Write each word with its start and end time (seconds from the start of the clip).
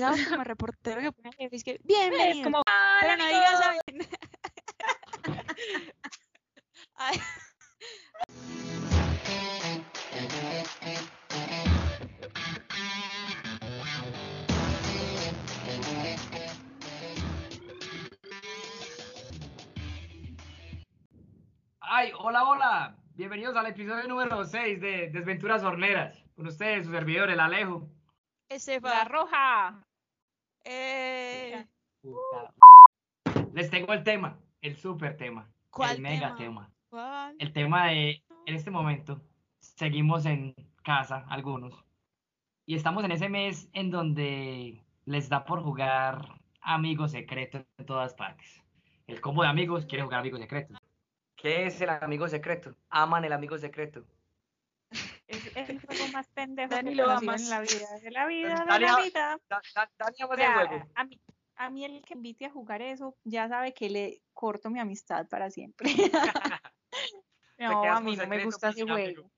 como 0.30 0.44
reportero 0.44 1.00
que 1.00 1.12
pone 1.12 1.30
es 1.38 1.64
que 1.64 1.80
bienvenido. 1.84 2.38
Es 2.38 2.44
como, 2.44 2.62
pero 3.00 3.16
no 3.16 3.26
digas 3.26 3.60
a- 3.60 3.74
Ay, 6.96 7.18
Ay, 21.80 22.12
hola, 22.18 22.44
hola. 22.44 22.96
Bienvenidos 23.14 23.56
al 23.56 23.66
episodio 23.66 24.06
número 24.08 24.44
6 24.44 24.80
de 24.80 25.10
Desventuras 25.10 25.62
Horneras. 25.62 26.22
Con 26.36 26.46
ustedes, 26.46 26.86
su 26.86 26.92
servidor, 26.92 27.30
el 27.30 27.40
Alejo. 27.40 27.88
Estefa, 28.48 28.88
la 28.88 29.04
roja. 29.04 29.84
Eh, 30.64 31.66
Les 33.52 33.70
tengo 33.70 33.92
el 33.92 34.02
tema, 34.02 34.38
el 34.62 34.76
super 34.76 35.16
tema, 35.16 35.50
¿Cuál 35.70 35.96
el 35.96 36.02
mega 36.02 36.34
tema? 36.34 36.36
tema. 36.36 36.70
¿cuál? 36.88 37.36
El 37.38 37.52
tema 37.52 37.86
de, 37.88 38.22
en 38.46 38.54
este 38.54 38.70
momento, 38.70 39.20
seguimos 39.60 40.26
en 40.26 40.54
casa, 40.82 41.24
algunos. 41.28 41.84
Y 42.66 42.74
estamos 42.74 43.04
en 43.04 43.12
ese 43.12 43.28
mes 43.28 43.68
en 43.72 43.90
donde 43.90 44.84
les 45.04 45.28
da 45.28 45.44
por 45.44 45.62
jugar 45.62 46.40
amigos 46.60 47.12
secretos 47.12 47.62
en 47.78 47.86
todas 47.86 48.14
partes. 48.14 48.62
El 49.06 49.20
combo 49.20 49.42
de 49.42 49.48
amigos 49.48 49.86
quiere 49.86 50.04
jugar 50.04 50.20
amigos 50.20 50.40
secretos. 50.40 50.78
¿Qué 51.36 51.66
es 51.66 51.80
el 51.80 51.90
amigo 51.90 52.28
secreto? 52.28 52.76
Aman 52.90 53.24
el 53.24 53.32
amigo 53.32 53.58
secreto. 53.58 54.04
Es 55.54 55.68
el 55.68 55.80
juego 55.80 56.08
más 56.08 56.28
pendejo 56.28 56.70
Dani, 56.70 56.90
que 56.90 56.96
lo 56.96 57.04
en 57.04 57.50
la 57.50 57.60
vida. 57.60 57.86
De 58.02 58.10
la 58.10 58.26
vida, 58.26 58.48
de 58.60 58.64
Dani, 58.66 58.84
la 58.84 58.96
vida. 59.02 59.40
Da- 59.48 59.62
da- 59.74 59.90
Dani 59.98 60.16
ama 60.20 60.34
O 60.34 60.36
ese 60.36 60.42
sea, 60.42 60.54
juego. 60.54 60.86
a 60.94 61.04
mí, 61.04 61.20
a 61.56 61.70
mí 61.70 61.84
el 61.84 62.02
que 62.04 62.14
invite 62.14 62.46
a 62.46 62.50
jugar 62.50 62.82
eso 62.82 63.16
ya 63.24 63.48
sabe 63.48 63.74
que 63.74 63.90
le 63.90 64.22
corto 64.32 64.70
mi 64.70 64.78
amistad 64.80 65.26
para 65.28 65.50
siempre. 65.50 65.88
no, 67.58 67.84
a 67.84 68.00
mí 68.00 68.16
no 68.16 68.26
me 68.26 68.44
gusta 68.44 68.70
ese 68.70 68.84
juego. 68.84 69.30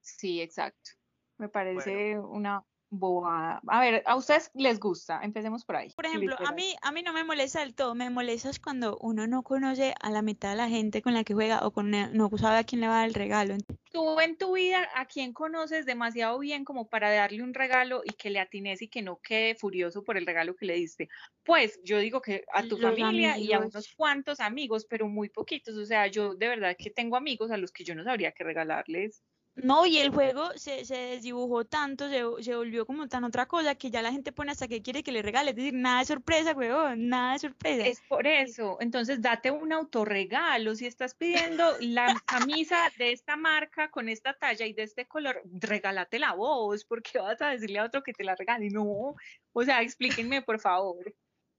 Sí, 0.00 0.40
exacto. 0.40 0.90
Me 1.38 1.48
parece 1.48 2.18
una 2.18 2.64
bobada. 2.98 3.60
A 3.66 3.80
ver, 3.80 4.02
¿a 4.06 4.16
ustedes 4.16 4.50
les 4.54 4.78
gusta? 4.78 5.20
Empecemos 5.22 5.64
por 5.64 5.76
ahí. 5.76 5.90
Por 5.94 6.06
ejemplo, 6.06 6.36
a 6.44 6.52
mí, 6.52 6.74
a 6.82 6.92
mí 6.92 7.02
no 7.02 7.12
me 7.12 7.24
molesta 7.24 7.60
del 7.60 7.74
todo, 7.74 7.94
me 7.94 8.10
molesta 8.10 8.50
es 8.50 8.58
cuando 8.58 8.96
uno 9.00 9.26
no 9.26 9.42
conoce 9.42 9.94
a 10.00 10.10
la 10.10 10.22
mitad 10.22 10.50
de 10.50 10.56
la 10.56 10.68
gente 10.68 11.02
con 11.02 11.14
la 11.14 11.24
que 11.24 11.34
juega 11.34 11.66
o 11.66 11.70
con 11.70 11.90
no 11.90 12.30
sabe 12.36 12.58
a 12.58 12.64
quién 12.64 12.80
le 12.80 12.88
va 12.88 12.94
a 12.94 12.98
dar 12.98 13.08
el 13.08 13.14
regalo. 13.14 13.56
Tú 13.90 14.18
en 14.20 14.36
tu 14.36 14.54
vida, 14.54 14.88
¿a 14.94 15.06
quién 15.06 15.32
conoces 15.32 15.86
demasiado 15.86 16.38
bien 16.38 16.64
como 16.64 16.88
para 16.88 17.12
darle 17.12 17.42
un 17.42 17.54
regalo 17.54 18.02
y 18.04 18.12
que 18.12 18.30
le 18.30 18.40
atines 18.40 18.82
y 18.82 18.88
que 18.88 19.02
no 19.02 19.18
quede 19.18 19.54
furioso 19.54 20.02
por 20.02 20.16
el 20.16 20.26
regalo 20.26 20.56
que 20.56 20.66
le 20.66 20.74
diste? 20.74 21.08
Pues 21.44 21.78
yo 21.84 21.98
digo 21.98 22.20
que 22.20 22.44
a 22.52 22.62
tu 22.62 22.78
Los 22.78 22.90
familia 22.90 23.38
y 23.38 23.52
a 23.52 23.60
unos 23.60 23.94
cuantos 23.96 24.40
amigos, 24.40 24.86
pero 24.88 25.08
muy 25.08 25.28
poquitos. 25.28 25.76
O 25.76 25.84
sea, 25.84 26.06
yo 26.06 26.34
de 26.34 26.48
verdad 26.48 26.76
que 26.78 26.90
tengo 26.90 27.16
amigos 27.16 27.50
a 27.50 27.56
los 27.56 27.70
que 27.70 27.84
yo 27.84 27.94
no 27.94 28.04
sabría 28.04 28.32
qué 28.32 28.44
regalarles. 28.44 29.22
No, 29.56 29.86
y 29.86 29.98
el 29.98 30.10
juego 30.10 30.50
se, 30.56 30.84
se 30.84 30.96
desdibujó 30.96 31.64
tanto, 31.64 32.08
se, 32.08 32.24
se 32.42 32.56
volvió 32.56 32.84
como 32.84 33.06
tan 33.06 33.22
otra 33.22 33.46
cosa 33.46 33.76
que 33.76 33.88
ya 33.88 34.02
la 34.02 34.10
gente 34.10 34.32
pone 34.32 34.50
hasta 34.50 34.66
que 34.66 34.82
quiere 34.82 35.04
que 35.04 35.12
le 35.12 35.22
regale. 35.22 35.50
Es 35.50 35.56
decir, 35.56 35.74
nada 35.74 36.00
de 36.00 36.06
sorpresa, 36.06 36.52
huevón, 36.54 37.08
nada 37.08 37.34
de 37.34 37.38
sorpresa. 37.38 37.86
Es 37.86 38.00
por 38.08 38.26
eso. 38.26 38.76
Entonces, 38.80 39.22
date 39.22 39.52
un 39.52 39.72
autorregalo. 39.72 40.74
Si 40.74 40.86
estás 40.86 41.14
pidiendo 41.14 41.64
la 41.80 42.20
camisa 42.26 42.76
de 42.98 43.12
esta 43.12 43.36
marca 43.36 43.90
con 43.90 44.08
esta 44.08 44.34
talla 44.34 44.66
y 44.66 44.72
de 44.72 44.82
este 44.82 45.06
color, 45.06 45.40
regálate 45.44 46.18
la 46.18 46.32
voz, 46.34 46.84
porque 46.84 47.18
vas 47.20 47.40
a 47.40 47.50
decirle 47.50 47.78
a 47.78 47.84
otro 47.84 48.02
que 48.02 48.12
te 48.12 48.24
la 48.24 48.34
regale. 48.34 48.70
No. 48.70 49.14
O 49.52 49.62
sea, 49.64 49.82
explíquenme, 49.82 50.42
por 50.42 50.58
favor. 50.58 51.14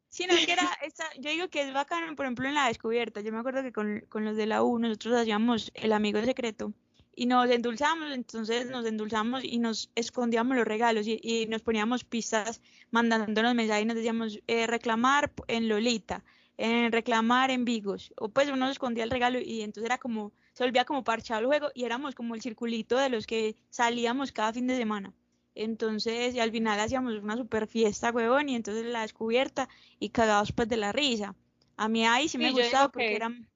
Sí, 0.09 0.27
no, 0.27 0.35
que 0.35 0.51
era 0.51 0.63
esta- 0.83 1.09
yo 1.17 1.29
digo 1.29 1.49
que 1.49 1.61
es 1.61 1.73
bacano, 1.73 2.13
por 2.15 2.25
ejemplo, 2.25 2.47
en 2.47 2.55
la 2.55 2.67
descubierta. 2.67 3.21
Yo 3.21 3.31
me 3.31 3.39
acuerdo 3.39 3.63
que 3.63 3.71
con, 3.71 4.01
con 4.09 4.25
los 4.25 4.35
de 4.35 4.45
la 4.47 4.63
U 4.63 4.79
nosotros 4.79 5.15
hacíamos 5.15 5.71
el 5.75 5.93
amigo 5.93 6.21
secreto 6.21 6.73
y 7.15 7.25
nos 7.27 7.49
endulzamos, 7.49 8.11
entonces 8.11 8.67
nos 8.67 8.85
endulzamos 8.85 9.43
y 9.43 9.57
nos 9.59 9.91
escondíamos 9.95 10.55
los 10.57 10.65
regalos 10.65 11.07
y, 11.07 11.19
y 11.21 11.45
nos 11.47 11.61
poníamos 11.61 12.03
pistas 12.03 12.61
mandándonos 12.91 13.55
mensajes 13.55 13.83
y 13.83 13.85
nos 13.85 13.95
decíamos 13.95 14.39
eh, 14.47 14.67
reclamar 14.67 15.33
en 15.47 15.67
Lolita, 15.69 16.23
eh, 16.57 16.89
reclamar 16.91 17.51
en 17.51 17.65
Vigos, 17.65 18.13
o 18.17 18.29
pues 18.29 18.49
uno 18.49 18.69
escondía 18.69 19.03
el 19.03 19.11
regalo 19.11 19.39
y 19.39 19.61
entonces 19.61 19.85
era 19.85 19.97
como, 19.97 20.33
se 20.53 20.63
volvía 20.63 20.85
como 20.85 21.03
parchado 21.03 21.41
el 21.41 21.47
juego 21.47 21.69
y 21.73 21.83
éramos 21.85 22.15
como 22.15 22.35
el 22.35 22.41
circulito 22.41 22.97
de 22.97 23.09
los 23.09 23.25
que 23.27 23.55
salíamos 23.69 24.31
cada 24.31 24.53
fin 24.53 24.67
de 24.67 24.77
semana. 24.77 25.13
Entonces, 25.55 26.35
y 26.35 26.39
al 26.39 26.51
final 26.51 26.79
hacíamos 26.79 27.13
una 27.15 27.37
super 27.37 27.67
fiesta, 27.67 28.11
huevón, 28.11 28.49
y 28.49 28.55
entonces 28.55 28.85
la 28.85 29.01
descubierta 29.01 29.69
y 29.99 30.09
cagados 30.09 30.51
pues 30.51 30.67
de 30.67 30.77
la 30.77 30.91
risa. 30.91 31.35
A 31.77 31.87
mí 31.89 32.05
ahí 32.05 32.27
sí 32.27 32.37
me 32.37 32.51
Sí, 32.51 32.59
gustaba 32.59 32.91
porque 32.91 33.07
que 33.09 33.15
eran, 33.15 33.49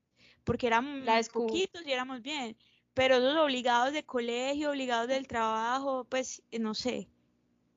porque 0.43 0.67
eran 0.67 1.05
la 1.05 1.21
poquitos 1.23 1.85
y 1.85 1.91
éramos 1.91 2.21
bien. 2.21 2.57
Pero 2.99 3.15
esos 3.15 3.37
obligados 3.37 3.93
de 3.93 4.03
colegio, 4.03 4.71
obligados 4.71 5.07
del 5.07 5.25
trabajo, 5.25 6.03
pues 6.03 6.43
eh, 6.51 6.59
no 6.59 6.73
sé. 6.73 7.07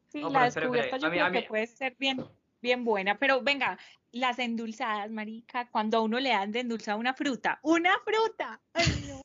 Sí, 0.09 0.21
No, 0.21 0.31
la 0.31 0.47
descubierta 0.47 0.97
yo 0.97 1.11
mí- 1.11 1.17
creo 1.17 1.31
que 1.31 1.41
mí- 1.43 1.47
puede 1.47 1.67
ser 1.69 1.95
bien, 1.97 2.29
bien 2.61 2.85
buena, 2.85 3.17
pero 3.21 3.41
venga, 3.41 3.79
las 4.11 4.41
endulzadas, 4.41 5.09
marica, 5.13 5.71
cuando 5.71 5.99
a 5.99 6.01
uno 6.01 6.19
le 6.19 6.31
dan 6.31 6.51
de 6.51 6.59
endulzar 6.59 6.97
una 6.97 7.15
fruta, 7.15 7.61
una 7.63 7.97
fruta. 8.01 8.61
Ay, 8.75 9.05
no. 9.07 9.23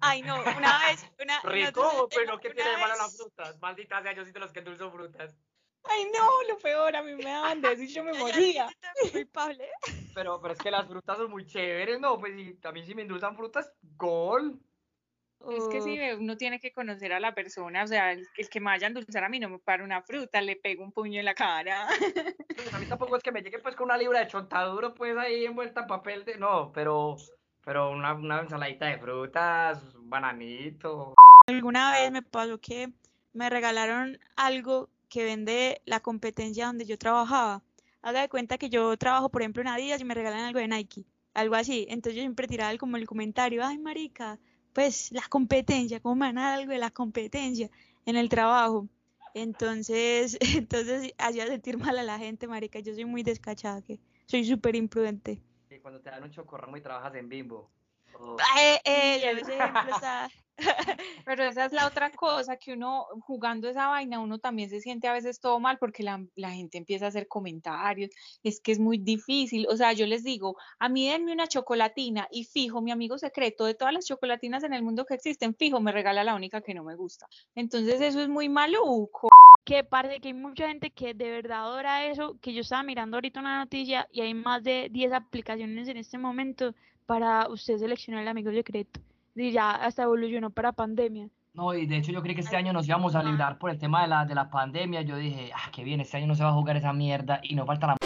Ay, 0.00 0.22
no, 0.22 0.34
una 0.56 0.78
vez, 0.86 1.06
una, 1.22 1.38
Rico, 1.42 2.08
pero 2.08 2.40
¿qué 2.40 2.54
tiene 2.54 2.70
de 2.70 2.76
malo 2.78 2.94
las 2.96 3.14
frutas? 3.14 3.60
Maldita 3.60 4.00
sea, 4.00 4.14
yo 4.14 4.24
sí 4.24 4.32
de 4.32 4.40
los 4.40 4.50
que 4.50 4.60
endulzo 4.60 4.90
frutas. 4.90 5.36
Ay, 5.84 6.06
no, 6.10 6.42
lo 6.48 6.58
peor, 6.58 6.96
a 6.96 7.02
mí 7.02 7.14
me 7.16 7.24
daban 7.24 7.60
de 7.60 7.72
eso 7.72 7.82
y 7.82 7.88
yo 7.88 8.02
me 8.02 8.14
moría. 8.14 8.66
culpable. 9.12 9.68
Pero, 10.14 10.40
pero 10.40 10.54
es 10.54 10.60
que 10.60 10.70
las 10.70 10.86
frutas 10.86 11.18
son 11.18 11.30
muy 11.30 11.46
chéveres, 11.46 12.00
¿no? 12.00 12.18
Pues 12.18 12.34
si 12.34 12.58
a 12.62 12.72
mí 12.72 12.84
si 12.84 12.94
me 12.94 13.02
endulzan 13.02 13.36
frutas, 13.36 13.72
gol. 13.96 14.58
Es 15.48 15.66
que 15.68 15.80
sí, 15.80 15.98
uno 16.18 16.36
tiene 16.36 16.60
que 16.60 16.70
conocer 16.70 17.14
a 17.14 17.20
la 17.20 17.34
persona, 17.34 17.84
o 17.84 17.86
sea, 17.86 18.12
el, 18.12 18.26
el 18.36 18.50
que 18.50 18.60
me 18.60 18.66
vaya 18.66 18.86
a 18.86 18.88
endulzar 18.88 19.24
a 19.24 19.28
mí 19.30 19.40
no 19.40 19.48
me 19.48 19.58
para 19.58 19.82
una 19.82 20.02
fruta, 20.02 20.42
le 20.42 20.56
pego 20.56 20.84
un 20.84 20.92
puño 20.92 21.18
en 21.18 21.24
la 21.24 21.34
cara. 21.34 21.86
Pues 22.60 22.74
a 22.74 22.78
mí 22.78 22.84
tampoco 22.84 23.16
es 23.16 23.22
que 23.22 23.32
me 23.32 23.40
llegue 23.40 23.58
pues 23.58 23.74
con 23.74 23.86
una 23.86 23.96
libra 23.96 24.20
de 24.20 24.26
chontaduro 24.26 24.92
pues 24.92 25.16
ahí 25.16 25.46
envuelta 25.46 25.80
en 25.80 25.86
papel 25.86 26.26
de... 26.26 26.36
No, 26.36 26.70
pero, 26.74 27.16
pero 27.64 27.90
una, 27.90 28.12
una 28.12 28.40
ensaladita 28.40 28.84
de 28.84 28.98
frutas, 28.98 29.82
un 29.94 30.10
bananito. 30.10 31.14
Alguna 31.46 31.92
vez 31.92 32.12
me 32.12 32.20
pasó 32.20 32.60
que 32.60 32.92
me 33.32 33.48
regalaron 33.48 34.18
algo 34.36 34.90
que 35.08 35.24
vende 35.24 35.80
la 35.86 36.00
competencia 36.00 36.66
donde 36.66 36.84
yo 36.84 36.98
trabajaba. 36.98 37.62
Haga 38.02 38.22
de 38.22 38.28
cuenta 38.28 38.58
que 38.58 38.70
yo 38.70 38.96
trabajo, 38.96 39.28
por 39.28 39.42
ejemplo, 39.42 39.62
en 39.62 39.68
Adidas 39.68 40.00
y 40.00 40.04
me 40.04 40.14
regalan 40.14 40.40
algo 40.40 40.58
de 40.58 40.68
Nike, 40.68 41.04
algo 41.34 41.54
así. 41.54 41.86
Entonces 41.88 42.14
yo 42.14 42.22
siempre 42.22 42.46
tiraba 42.46 42.76
como 42.78 42.96
el 42.96 43.06
comentario, 43.06 43.64
ay, 43.64 43.78
marica, 43.78 44.38
pues 44.72 45.12
la 45.12 45.22
competencia, 45.28 46.00
¿cómo 46.00 46.16
me 46.16 46.26
van 46.26 46.38
a 46.38 46.50
dar 46.50 46.58
algo 46.60 46.72
de 46.72 46.78
la 46.78 46.90
competencia 46.90 47.70
en 48.06 48.16
el 48.16 48.28
trabajo? 48.28 48.88
Entonces, 49.34 50.38
entonces 50.56 51.12
hacía 51.18 51.46
sentir 51.46 51.78
mal 51.78 51.98
a 51.98 52.02
la 52.02 52.18
gente, 52.18 52.46
marica. 52.48 52.80
Yo 52.80 52.94
soy 52.94 53.04
muy 53.04 53.22
descachada, 53.22 53.82
que 53.82 54.00
soy 54.26 54.44
súper 54.44 54.76
imprudente. 54.76 55.40
Y 55.70 55.78
cuando 55.78 56.00
te 56.00 56.10
dan 56.10 56.22
un 56.24 56.30
chocorramo 56.30 56.76
y 56.76 56.80
trabajas 56.80 57.14
en 57.14 57.28
Bimbo. 57.28 57.70
Oh, 58.18 58.36
Eh, 58.58 58.80
eh, 58.84 59.30
ejemplo 59.40 59.94
está- 59.94 60.28
Pero 61.24 61.44
esa 61.44 61.64
es 61.64 61.72
la 61.72 61.86
otra 61.86 62.10
cosa, 62.10 62.56
que 62.56 62.72
uno 62.72 63.06
jugando 63.22 63.68
esa 63.68 63.88
vaina, 63.88 64.20
uno 64.20 64.38
también 64.38 64.68
se 64.68 64.80
siente 64.80 65.08
a 65.08 65.12
veces 65.12 65.40
todo 65.40 65.58
mal 65.60 65.78
porque 65.78 66.02
la, 66.02 66.22
la 66.36 66.50
gente 66.50 66.78
empieza 66.78 67.06
a 67.06 67.08
hacer 67.08 67.28
comentarios, 67.28 68.10
es 68.42 68.60
que 68.60 68.72
es 68.72 68.78
muy 68.78 68.98
difícil, 68.98 69.66
o 69.68 69.76
sea, 69.76 69.92
yo 69.92 70.06
les 70.06 70.22
digo, 70.22 70.56
a 70.78 70.88
mí 70.88 71.08
denme 71.08 71.32
una 71.32 71.46
chocolatina 71.48 72.28
y 72.30 72.44
fijo, 72.44 72.82
mi 72.82 72.90
amigo 72.90 73.18
secreto 73.18 73.64
de 73.64 73.74
todas 73.74 73.94
las 73.94 74.06
chocolatinas 74.06 74.62
en 74.64 74.74
el 74.74 74.82
mundo 74.82 75.04
que 75.06 75.14
existen, 75.14 75.54
fijo, 75.54 75.80
me 75.80 75.92
regala 75.92 76.24
la 76.24 76.34
única 76.34 76.60
que 76.60 76.74
no 76.74 76.84
me 76.84 76.94
gusta. 76.94 77.26
Entonces 77.54 78.00
eso 78.00 78.20
es 78.20 78.28
muy 78.28 78.48
maluco. 78.48 79.28
que 79.64 79.84
parece 79.84 80.20
que 80.20 80.28
hay 80.28 80.34
mucha 80.34 80.68
gente 80.68 80.90
que 80.90 81.14
de 81.14 81.30
verdad 81.30 81.60
adora 81.60 82.04
eso, 82.06 82.36
que 82.40 82.52
yo 82.52 82.60
estaba 82.62 82.82
mirando 82.82 83.16
ahorita 83.16 83.40
una 83.40 83.58
noticia 83.58 84.06
y 84.10 84.20
hay 84.20 84.34
más 84.34 84.62
de 84.62 84.88
10 84.90 85.12
aplicaciones 85.12 85.88
en 85.88 85.96
este 85.96 86.18
momento 86.18 86.74
para 87.10 87.48
usted 87.48 87.76
seleccionar 87.76 88.22
el 88.22 88.28
amigo 88.28 88.52
secreto. 88.52 89.00
Y 89.34 89.50
ya 89.50 89.72
hasta 89.72 90.04
evolucionó 90.04 90.50
para 90.50 90.70
pandemia. 90.70 91.28
No, 91.54 91.74
y 91.74 91.84
de 91.84 91.96
hecho 91.96 92.12
yo 92.12 92.22
creí 92.22 92.36
que 92.36 92.42
este 92.42 92.56
año 92.56 92.72
nos 92.72 92.86
íbamos 92.86 93.16
a 93.16 93.22
librar 93.24 93.58
por 93.58 93.70
el 93.70 93.80
tema 93.80 94.02
de 94.02 94.06
la, 94.06 94.24
de 94.24 94.36
la 94.36 94.48
pandemia. 94.48 95.02
Yo 95.02 95.16
dije, 95.16 95.50
ah, 95.52 95.72
qué 95.72 95.82
bien, 95.82 96.00
este 96.00 96.18
año 96.18 96.28
no 96.28 96.36
se 96.36 96.44
va 96.44 96.50
a 96.50 96.52
jugar 96.52 96.76
esa 96.76 96.92
mierda 96.92 97.40
y 97.42 97.56
no 97.56 97.66
falta 97.66 97.88
la... 97.88 97.96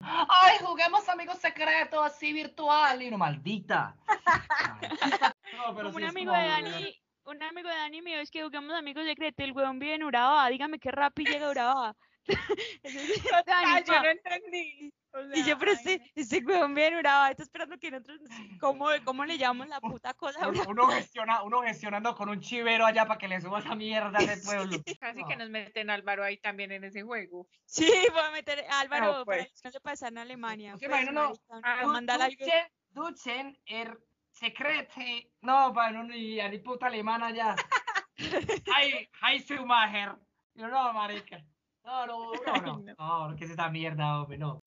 ¡Ay, 0.00 0.58
juguemos 0.62 1.08
amigos 1.08 1.38
secretos 1.38 2.00
así 2.04 2.34
virtual! 2.34 3.00
Y 3.00 3.10
no, 3.10 3.16
maldita. 3.16 3.96
No, 5.56 5.74
pero 5.74 5.88
Como 5.88 5.98
sí 5.98 6.04
un 6.04 6.10
amigo 6.10 6.32
de. 6.32 6.48
Dani, 6.48 6.96
un 7.24 7.42
amigo 7.42 7.68
de 7.68 7.74
Dani 7.74 8.02
mío 8.02 8.18
es 8.18 8.30
que 8.30 8.42
jugamos 8.42 8.74
amigos 8.74 9.04
secretos, 9.04 9.44
el 9.44 9.52
huevón 9.52 9.78
vive 9.78 9.94
en 9.94 10.02
Urabá, 10.02 10.48
dígame 10.48 10.78
qué 10.78 10.90
rápido 10.90 11.30
llega 11.30 11.46
a 11.46 11.50
Urabá. 11.50 11.96
Sí 12.84 13.22
yo 13.86 14.02
no 14.02 14.08
entendí. 14.08 14.92
O 15.14 15.20
Y 15.34 15.44
yo, 15.44 15.58
pero 15.58 15.72
ay, 15.72 15.76
este, 15.76 16.12
este 16.14 16.38
huevón 16.44 16.74
bien 16.74 16.96
bravo, 16.98 17.30
está 17.30 17.42
esperando 17.42 17.76
que 17.78 17.90
nosotros, 17.90 18.18
¿cómo, 18.60 18.86
cómo 19.04 19.24
le 19.26 19.36
llamamos 19.36 19.68
la 19.68 19.80
puta 19.80 20.14
cosa? 20.14 20.48
Uno, 20.48 20.62
uno 20.68 20.88
gestiona, 20.88 21.42
uno 21.42 21.62
gestionando 21.62 22.14
con 22.14 22.30
un 22.30 22.40
chivero 22.40 22.86
allá 22.86 23.04
para 23.06 23.18
que 23.18 23.28
le 23.28 23.40
suba 23.40 23.58
esa 23.58 23.74
mierda 23.74 24.18
de 24.18 24.36
pueblo. 24.44 24.78
Casi 24.98 25.24
que 25.24 25.36
No. 25.36 25.44
nos 25.44 25.50
meten 25.50 25.90
a 25.90 25.94
Álvaro 25.94 26.24
ahí 26.24 26.38
también 26.38 26.72
en 26.72 26.84
ese 26.84 27.02
juego. 27.02 27.46
Sí, 27.66 27.90
voy 28.10 28.20
a 28.22 28.30
meter 28.30 28.64
a 28.70 28.80
Álvaro 28.80 29.06
No, 29.18 29.24
para 29.26 29.42
pues. 29.42 29.60
que 29.60 29.68
no 29.68 29.72
se 29.72 29.80
pasa 29.80 30.08
en 30.08 30.18
Alemania. 30.18 30.72
¿No 30.72 30.78
se 30.78 30.88
pues, 30.88 31.04
marica, 31.12 31.32
Ah. 31.62 32.28
Duchen, 32.28 32.68
Duchen, 32.90 33.58
er 33.66 33.98
secrete. 34.30 35.30
No, 35.42 35.72
para 35.74 35.92
no 35.92 36.04
ni 36.04 36.40
a 36.40 36.48
ni 36.48 36.58
puta 36.58 36.86
alemana 36.86 37.30
ya. 37.32 37.54
Hi, 38.66 39.08
hi 39.22 39.38
Schumacher. 39.40 40.16
Yo 40.54 40.68
no, 40.68 40.92
marica. 40.92 41.44
No, 41.84 42.06
no, 42.06 42.32
no, 42.46 42.78
no. 42.78 43.28
No, 43.28 43.36
¿qué 43.36 43.44
es 43.44 43.50
esta 43.50 43.68
mierda, 43.68 44.22
hombre? 44.22 44.38
No. 44.38 44.60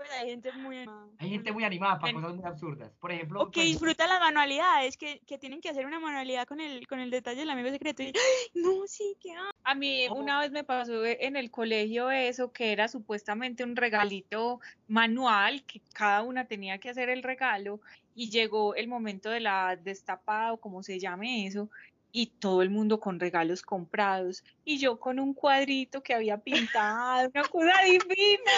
Pues 0.00 0.10
hay 0.12 0.30
gente 0.30 0.50
muy 0.52 0.78
animada. 0.78 1.08
Hay 1.18 1.28
gente 1.28 1.52
muy 1.52 1.62
animada 1.62 1.98
para 1.98 2.14
cosas 2.14 2.34
muy 2.34 2.44
absurdas. 2.46 2.90
Por 2.98 3.12
ejemplo, 3.12 3.42
O 3.42 3.50
que 3.50 3.60
pues, 3.60 3.66
disfruta 3.66 4.06
las 4.06 4.18
manualidades, 4.18 4.96
que, 4.96 5.20
que 5.26 5.36
tienen 5.36 5.60
que 5.60 5.68
hacer 5.68 5.84
una 5.84 6.00
manualidad 6.00 6.46
con 6.46 6.58
el, 6.58 6.86
con 6.86 7.00
el 7.00 7.10
detalle 7.10 7.40
del 7.40 7.50
amigo 7.50 7.68
secreto. 7.68 8.02
Y, 8.02 8.06
¡ay! 8.06 8.12
no, 8.54 8.86
sí, 8.86 9.14
que 9.20 9.32
ah. 9.34 9.50
A 9.62 9.74
mí 9.74 10.06
¿Cómo? 10.08 10.22
una 10.22 10.40
vez 10.40 10.52
me 10.52 10.64
pasó 10.64 11.04
en 11.04 11.36
el 11.36 11.50
colegio 11.50 12.10
eso, 12.10 12.50
que 12.50 12.72
era 12.72 12.88
supuestamente 12.88 13.62
un 13.62 13.76
regalito 13.76 14.60
manual, 14.88 15.64
que 15.64 15.82
cada 15.92 16.22
una 16.22 16.46
tenía 16.46 16.78
que 16.78 16.88
hacer 16.88 17.10
el 17.10 17.22
regalo, 17.22 17.80
y 18.14 18.30
llegó 18.30 18.74
el 18.74 18.88
momento 18.88 19.28
de 19.28 19.40
la 19.40 19.76
destapada, 19.76 20.54
o 20.54 20.56
como 20.56 20.82
se 20.82 20.98
llame 20.98 21.46
eso, 21.46 21.68
y 22.12 22.26
todo 22.26 22.62
el 22.62 22.70
mundo 22.70 23.00
con 23.00 23.20
regalos 23.20 23.62
comprados, 23.62 24.44
y 24.64 24.78
yo 24.78 24.98
con 24.98 25.18
un 25.18 25.34
cuadrito 25.34 26.02
que 26.02 26.14
había 26.14 26.38
pintado, 26.38 27.28
una 27.32 27.42
cosa 27.44 27.82
divina. 27.82 28.52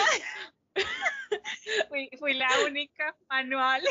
fui, 1.89 2.11
fui 2.19 2.35
la 2.35 2.49
única 2.67 3.15
manual. 3.29 3.83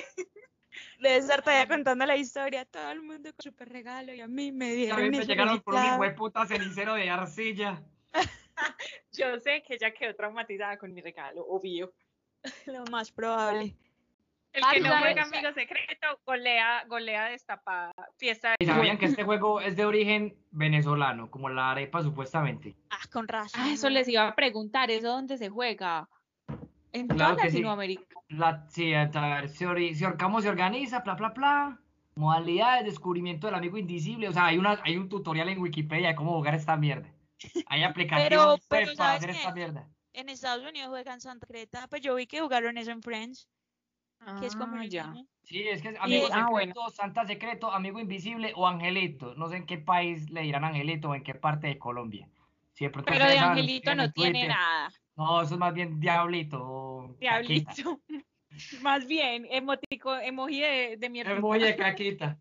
Debe 1.00 1.18
estar 1.18 1.42
todavía 1.44 1.68
contando 1.68 2.06
la 2.06 2.16
historia. 2.18 2.66
Todo 2.66 2.92
el 2.92 3.02
mundo 3.02 3.30
con 3.34 3.44
super 3.44 3.70
regalo 3.70 4.14
y 4.14 4.22
a 4.22 4.28
mí 4.28 4.52
me 4.52 4.72
a 4.72 4.74
dieron 4.74 5.10
mí 5.10 5.18
me 5.18 5.26
llegaron 5.26 5.62
por 5.62 5.76
un 5.76 5.80
reciclado. 5.80 5.96
hijo 5.96 6.04
de 6.04 6.12
puta 6.12 6.46
cenicero 6.46 6.94
de 6.96 7.10
arcilla. 7.10 7.84
Yo 9.12 9.40
sé 9.40 9.64
que 9.64 9.76
ella 9.76 9.94
quedó 9.94 10.16
traumatizada 10.16 10.78
con 10.78 10.94
mi 10.94 11.02
regalo, 11.02 11.46
obvio. 11.46 11.94
Lo 12.66 12.84
más 12.86 13.12
probable. 13.12 13.76
El 14.54 14.64
Ah, 14.66 14.72
que 14.74 14.80
no 14.82 14.98
juega 14.98 15.24
amigo 15.24 15.54
secreto, 15.54 16.08
golea, 16.26 16.84
golea 16.88 17.26
destapada, 17.30 17.94
fiesta 18.18 18.56
¿Y 18.60 18.66
sabían 18.66 18.98
que 18.98 19.06
este 19.06 19.24
juego 19.24 19.62
es 19.62 19.78
de 19.78 19.86
origen 19.86 20.36
venezolano, 20.52 21.32
como 21.32 21.48
la 21.48 21.72
arepa 21.72 22.04
supuestamente? 22.04 22.76
Ah, 22.90 22.98
con 23.12 23.28
razón. 23.30 23.62
Ah, 23.64 23.72
eso 23.72 23.90
les 23.90 24.08
iba 24.10 24.28
a 24.28 24.36
preguntar, 24.36 24.92
¿eso 24.92 25.08
dónde 25.08 25.38
se 25.38 25.50
juega? 25.50 26.10
En 26.92 27.08
Claro 27.08 27.36
toda 27.36 27.44
que 27.44 27.50
sí. 27.52 27.58
Latinoamérica. 27.58 28.16
La, 28.28 28.68
sí, 28.70 28.94
a 28.94 29.06
ver, 29.06 29.48
se, 29.50 29.66
ori- 29.68 30.18
cómo 30.20 30.42
se 30.42 30.50
organiza, 30.50 31.00
bla, 31.00 31.16
bla, 31.16 31.30
bla. 31.30 31.80
Modalidades, 32.16 32.86
descubrimiento 32.86 33.48
del 33.48 33.56
amigo 33.56 33.78
invisible. 33.78 34.28
O 34.28 34.34
sea, 34.34 34.48
hay, 34.48 34.58
una, 34.58 34.82
hay 34.84 34.98
un 34.98 35.08
tutorial 35.08 35.48
en 35.48 35.60
Wikipedia 35.60 36.10
de 36.10 36.16
cómo 36.16 36.34
jugar 36.34 36.56
esta 36.56 36.76
mierda. 36.76 37.10
Hay 37.68 37.84
aplicaciones 37.84 38.30
pero, 38.30 38.58
pues, 38.68 38.90
para 38.90 38.96
¿sabes 38.96 39.18
hacer 39.18 39.30
qué? 39.32 39.38
esta 39.38 39.54
mierda. 39.54 39.88
En 40.14 40.28
Estados 40.28 40.68
Unidos 40.68 40.90
juegan 40.90 41.22
Santa 41.22 41.48
Creta, 41.48 41.88
pues 41.90 42.02
yo 42.02 42.16
vi 42.16 42.28
que 42.28 42.42
jugaron 42.42 42.78
eso 42.78 42.92
en 42.92 43.02
Friends, 43.02 43.48
que 44.40 44.46
es 44.46 44.56
como 44.56 44.78
Ah, 44.78 44.86
ya. 44.86 45.14
Sí, 45.44 45.64
es 45.64 45.82
que 45.82 45.90
es 45.90 45.96
amigo 46.00 46.28
ah, 46.32 46.48
secreto, 46.48 46.52
bueno. 46.52 46.90
santa 46.92 47.26
secreto, 47.26 47.72
amigo 47.72 48.00
invisible 48.00 48.54
o 48.56 48.68
angelito. 48.68 49.36
No 49.36 49.50
sé 49.50 49.58
en 49.58 49.66
qué 49.66 49.78
país 49.78 50.30
le 50.30 50.42
dirán 50.42 50.64
angelito 50.64 51.10
o 51.10 51.16
en 51.16 51.24
qué 51.24 51.36
parte 51.36 51.68
de 51.68 51.78
Colombia. 51.78 52.30
Pero 52.90 53.26
de 53.26 53.38
Angelito 53.38 53.94
no 53.96 54.04
en 54.04 54.12
tiene 54.14 54.32
Twitter. 54.32 54.50
nada. 54.50 54.92
No, 55.16 55.42
eso 55.42 55.54
es 55.54 55.60
más 55.60 55.74
bien 55.74 56.00
diablito. 56.00 57.16
Diablito. 57.20 58.02
Más 58.82 59.08
bien, 59.08 59.48
emotico, 59.50 60.14
emoji 60.14 60.60
de, 60.60 60.98
de 60.98 61.10
mierda. 61.10 61.32
Emoji 61.32 61.62
de 61.62 61.76
caquita. 61.76 62.38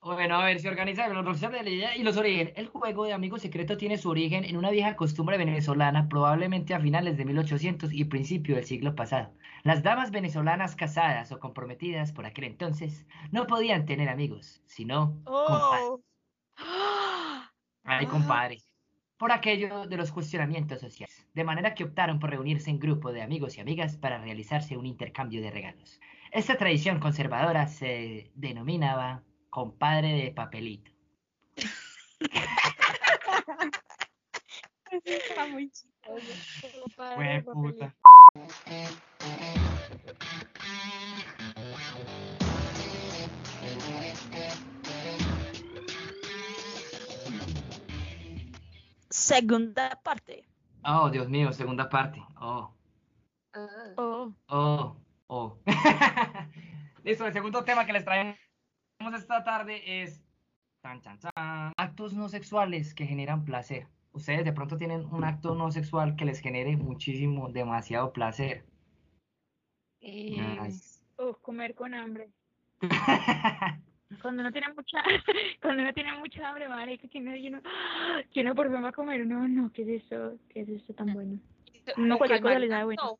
Bueno, 0.00 0.36
a 0.36 0.44
ver, 0.46 0.60
se 0.60 0.68
organiza 0.68 1.06
los 1.08 1.22
profesores 1.22 1.58
de 1.58 1.62
la 1.64 1.76
idea 1.76 1.96
y 1.96 2.02
los 2.02 2.16
orígenes. 2.16 2.54
El 2.56 2.68
juego 2.68 3.04
de 3.04 3.12
Amigo 3.12 3.38
Secreto 3.38 3.76
tiene 3.76 3.98
su 3.98 4.08
origen 4.08 4.44
en 4.44 4.56
una 4.56 4.70
vieja 4.70 4.96
costumbre 4.96 5.36
venezolana, 5.36 6.08
probablemente 6.08 6.72
a 6.72 6.80
finales 6.80 7.18
de 7.18 7.26
1800 7.26 7.92
y 7.92 8.06
principio 8.06 8.56
del 8.56 8.64
siglo 8.64 8.94
pasado. 8.94 9.34
Las 9.62 9.82
damas 9.82 10.10
venezolanas 10.10 10.74
casadas 10.74 11.32
o 11.32 11.38
comprometidas 11.38 12.12
por 12.12 12.26
aquel 12.26 12.44
entonces 12.44 13.06
no 13.30 13.46
podían 13.46 13.84
tener 13.84 14.08
amigos, 14.08 14.62
sino 14.66 15.22
compadres. 15.24 15.86
Oh. 15.86 16.00
Ay, 17.84 18.06
compadre. 18.06 18.58
Por 19.18 19.32
aquello 19.32 19.86
de 19.86 19.96
los 19.96 20.12
cuestionamientos 20.12 20.80
sociales. 20.80 21.26
De 21.34 21.44
manera 21.44 21.74
que 21.74 21.84
optaron 21.84 22.18
por 22.18 22.30
reunirse 22.30 22.70
en 22.70 22.78
grupo 22.78 23.12
de 23.12 23.22
amigos 23.22 23.58
y 23.58 23.60
amigas 23.60 23.96
para 23.96 24.18
realizarse 24.18 24.78
un 24.78 24.86
intercambio 24.86 25.42
de 25.42 25.50
regalos. 25.50 26.00
Esta 26.30 26.56
tradición 26.56 27.00
conservadora 27.00 27.66
se 27.66 28.30
denominaba 28.34 29.22
compadre 29.50 30.14
de 30.14 30.30
papelito. 30.30 30.90
Está 35.04 35.46
muy 35.48 35.70
chistoso. 35.70 36.32
Fue 36.96 37.42
puta. 37.42 37.94
Segunda 49.08 50.00
parte. 50.02 50.44
Oh, 50.84 51.10
Dios 51.10 51.28
mío, 51.28 51.52
segunda 51.52 51.88
parte. 51.88 52.22
Oh, 52.40 52.72
Oh. 53.96 54.32
oh, 54.48 54.96
oh. 55.26 55.58
Listo, 57.04 57.26
el 57.26 57.32
segundo 57.32 57.64
tema 57.64 57.84
que 57.84 57.92
les 57.92 58.04
traemos 58.04 58.36
esta 59.16 59.42
tarde 59.42 60.02
es 60.02 60.22
tan, 60.82 61.00
tan, 61.02 61.18
tan, 61.18 61.72
actos 61.76 62.14
no 62.14 62.28
sexuales 62.28 62.94
que 62.94 63.06
generan 63.06 63.44
placer. 63.44 63.88
Ustedes 64.12 64.44
de 64.44 64.52
pronto 64.52 64.76
tienen 64.76 65.04
un 65.12 65.24
acto 65.24 65.54
no 65.54 65.70
sexual 65.72 66.14
que 66.16 66.24
les 66.24 66.40
genere 66.40 66.76
muchísimo, 66.76 67.48
demasiado 67.48 68.12
placer. 68.12 68.64
Eh, 70.00 70.36
Ay. 70.60 70.72
Oh, 71.16 71.34
comer 71.36 71.74
con 71.74 71.92
hambre. 71.94 72.30
Cuando 74.22 74.42
uno 74.42 74.50
tiene 74.50 74.66
mucha, 74.74 74.98
cuando 75.62 75.82
uno 75.82 75.92
tiene 75.94 76.12
mucha 76.18 76.48
hambre, 76.48 76.68
marica, 76.68 77.02
que 77.08 77.22
que 77.22 77.48
uno, 77.48 77.60
que 78.34 78.40
uno 78.40 78.54
por 78.56 78.70
fin 78.70 78.82
va 78.82 78.88
a 78.88 78.92
comer, 78.92 79.24
no, 79.24 79.46
no, 79.46 79.70
¿qué 79.72 79.82
es 79.82 80.04
eso? 80.04 80.36
¿Qué 80.48 80.62
es 80.62 80.68
eso 80.68 80.92
tan 80.94 81.12
bueno? 81.14 81.38
No, 81.96 82.18
cualquier 82.18 82.40
cosa 82.42 82.58
le 82.58 82.68
sabe 82.68 82.84
bueno. 82.84 83.18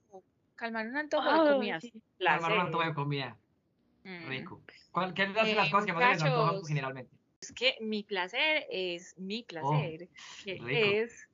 Calmar 0.56 0.88
un 0.88 0.96
antojo 0.96 1.32
de 1.32 1.38
Oh, 1.38 1.54
comidas. 1.54 1.82
sí. 1.82 1.92
Calmar 2.18 2.52
un 2.52 2.60
antojo 2.60 2.84
de 2.84 2.94
comida. 2.94 3.36
Mm. 4.04 4.28
Rico. 4.28 4.62
¿Cuál, 4.90 5.14
¿Qué 5.14 5.22
es 5.22 5.34
las, 5.34 5.48
Eh, 5.48 5.54
las 5.54 5.70
cosas 5.70 5.86
que 5.86 5.92
más 5.92 6.12
les 6.12 6.22
antojan 6.22 6.64
generalmente? 6.64 7.16
Es 7.40 7.52
que 7.52 7.76
mi 7.80 8.02
placer 8.02 8.66
es 8.70 9.16
mi 9.16 9.42
placer, 9.44 10.08
que 10.44 10.54
rico. 10.54 10.68
es 10.70 11.28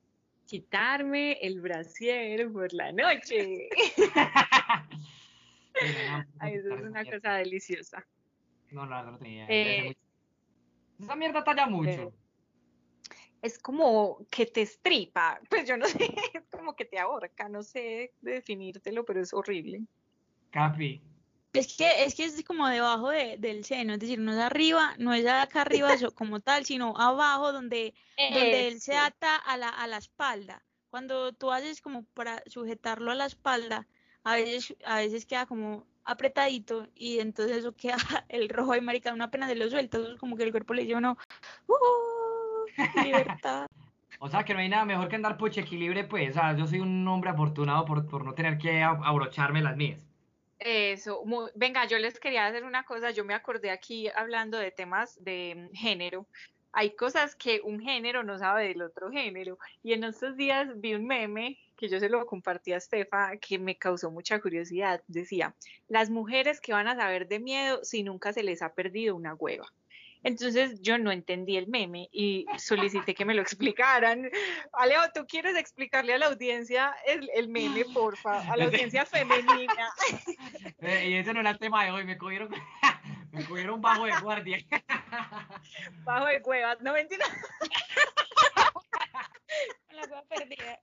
quitarme 0.45 1.33
el 1.41 1.59
brasier 1.61 2.49
por 2.51 2.71
la 2.73 2.91
noche. 2.91 3.69
Sí, 5.79 5.87
no, 5.93 6.17
no, 6.17 6.25
Ay, 6.39 6.55
eso 6.55 6.73
es 6.73 6.83
una 6.83 7.05
cosa 7.05 7.33
deliciosa. 7.35 8.07
No, 8.71 8.85
no, 8.85 9.03
no 9.11 9.17
tenía. 9.17 9.45
Eh, 9.49 9.95
Esa 10.99 11.15
mierda 11.15 11.43
talla 11.43 11.67
mucho. 11.67 11.89
eh, 11.89 12.13
Es 13.41 13.59
como 13.59 14.25
que 14.31 14.45
te 14.47 14.61
estripa, 14.63 15.39
pues 15.49 15.67
yo 15.67 15.77
no 15.77 15.85
sé, 15.85 15.97
es 16.33 16.47
como 16.49 16.75
que 16.75 16.85
te 16.85 16.99
ahorca, 16.99 17.47
no 17.49 17.61
sé 17.63 18.13
definírtelo, 18.21 19.05
pero 19.05 19.21
es 19.21 19.33
horrible. 19.33 19.83
Capi. 20.49 21.01
Es 21.53 21.75
que, 21.77 22.03
es 22.03 22.13
que 22.15 22.25
es 22.25 22.43
como 22.43 22.67
debajo 22.67 23.09
de- 23.09 23.37
del 23.37 23.63
seno, 23.63 23.93
es 23.93 23.99
decir, 23.99 24.19
no 24.19 24.31
es 24.33 24.39
arriba, 24.39 24.95
no 24.99 25.13
es 25.13 25.25
acá 25.25 25.61
arriba 25.61 25.95
como 26.13 26.39
tal, 26.39 26.65
sino 26.65 26.95
abajo 26.97 27.51
donde, 27.51 27.93
donde 28.33 28.67
él 28.67 28.81
se 28.81 28.95
ata 28.95 29.35
a 29.37 29.57
la, 29.57 29.69
a 29.69 29.87
la 29.87 29.97
espalda. 29.97 30.63
Cuando 30.89 31.33
tú 31.33 31.51
haces 31.51 31.81
como 31.81 32.03
para 32.13 32.43
sujetarlo 32.47 33.11
a 33.11 33.15
la 33.15 33.25
espalda, 33.25 33.87
a 34.27 34.35
veces, 34.35 34.75
a 34.85 34.97
veces 34.97 35.25
queda 35.25 35.45
como 35.45 35.85
apretadito 36.03 36.87
y 36.95 37.19
entonces 37.19 37.57
eso 37.57 37.75
queda 37.75 37.95
el 38.29 38.49
rojo 38.49 38.75
y 38.75 38.81
marica, 38.81 39.13
una 39.13 39.31
pena 39.31 39.47
de 39.47 39.55
lo 39.55 39.69
suelto, 39.69 40.01
eso 40.01 40.13
es 40.13 40.19
como 40.19 40.35
que 40.35 40.43
el 40.43 40.51
cuerpo 40.51 40.73
le 40.73 40.83
dice 40.83 40.95
uno, 40.95 41.17
¡Uh! 41.67 42.65
libertad. 43.03 43.67
O 44.19 44.27
sea, 44.29 44.43
que 44.43 44.53
no 44.53 44.59
hay 44.59 44.69
nada 44.69 44.83
mejor 44.83 45.07
que 45.07 45.15
andar 45.15 45.37
puche 45.37 45.61
equilibre, 45.61 46.03
pues. 46.03 46.31
O 46.31 46.33
sea, 46.33 46.55
yo 46.57 46.65
soy 46.67 46.79
un 46.79 47.07
hombre 47.07 47.29
afortunado 47.29 47.85
por, 47.85 48.05
por 48.09 48.25
no 48.25 48.33
tener 48.33 48.57
que 48.57 48.81
ab- 48.81 49.01
abrocharme 49.03 49.61
las 49.61 49.77
mías. 49.77 50.05
Eso, 50.59 51.23
venga, 51.55 51.85
yo 51.85 51.99
les 51.99 52.19
quería 52.19 52.47
hacer 52.47 52.63
una 52.63 52.83
cosa, 52.83 53.11
yo 53.11 53.23
me 53.23 53.35
acordé 53.35 53.69
aquí 53.69 54.09
hablando 54.09 54.57
de 54.57 54.71
temas 54.71 55.23
de 55.23 55.69
género. 55.73 56.27
Hay 56.79 56.91
cosas 56.91 57.35
que 57.35 57.59
un 57.63 57.79
género 57.79 58.21
no 58.21 58.37
sabe 58.37 58.67
del 58.67 58.83
otro 58.83 59.09
género. 59.09 59.57
Y 59.81 59.93
en 59.93 60.03
estos 60.03 60.37
días 60.37 60.79
vi 60.79 60.93
un 60.93 61.07
meme 61.07 61.57
que 61.75 61.89
yo 61.89 61.99
se 61.99 62.07
lo 62.07 62.23
compartí 62.27 62.71
a 62.71 62.77
Estefa 62.77 63.35
que 63.37 63.57
me 63.57 63.79
causó 63.79 64.11
mucha 64.11 64.39
curiosidad. 64.39 65.01
Decía, 65.07 65.55
las 65.87 66.11
mujeres 66.11 66.61
que 66.61 66.73
van 66.73 66.87
a 66.87 66.95
saber 66.95 67.27
de 67.27 67.39
miedo 67.39 67.83
si 67.83 68.03
nunca 68.03 68.31
se 68.31 68.43
les 68.43 68.61
ha 68.61 68.75
perdido 68.75 69.15
una 69.15 69.33
hueva. 69.33 69.65
Entonces 70.21 70.79
yo 70.83 70.99
no 70.99 71.11
entendí 71.11 71.57
el 71.57 71.65
meme 71.65 72.09
y 72.11 72.45
solicité 72.59 73.15
que 73.15 73.25
me 73.25 73.33
lo 73.33 73.41
explicaran. 73.41 74.29
Aleo, 74.73 75.01
¿tú 75.15 75.25
quieres 75.25 75.57
explicarle 75.57 76.13
a 76.13 76.19
la 76.19 76.27
audiencia 76.27 76.95
el, 77.07 77.27
el 77.33 77.47
meme, 77.49 77.85
porfa? 77.91 78.51
A 78.51 78.55
la 78.55 78.65
audiencia 78.65 79.03
femenina. 79.03 79.89
Eh, 80.79 81.09
y 81.09 81.13
ese 81.15 81.33
no 81.33 81.39
era 81.39 81.49
el 81.49 81.57
tema 81.57 81.83
de 81.83 81.91
hoy, 81.91 82.05
me 82.05 82.19
cogieron, 82.19 82.49
me 83.37 83.45
cogieron 83.45 83.81
bajo 83.81 84.05
de 84.05 84.19
guardia. 84.21 84.57
Bajo 86.03 86.25
de 86.25 86.41
cuevas, 86.41 86.79
no 86.81 86.93
mentira. 86.93 87.25
La 89.91 90.01
hueva 90.03 90.23
perdida. 90.23 90.79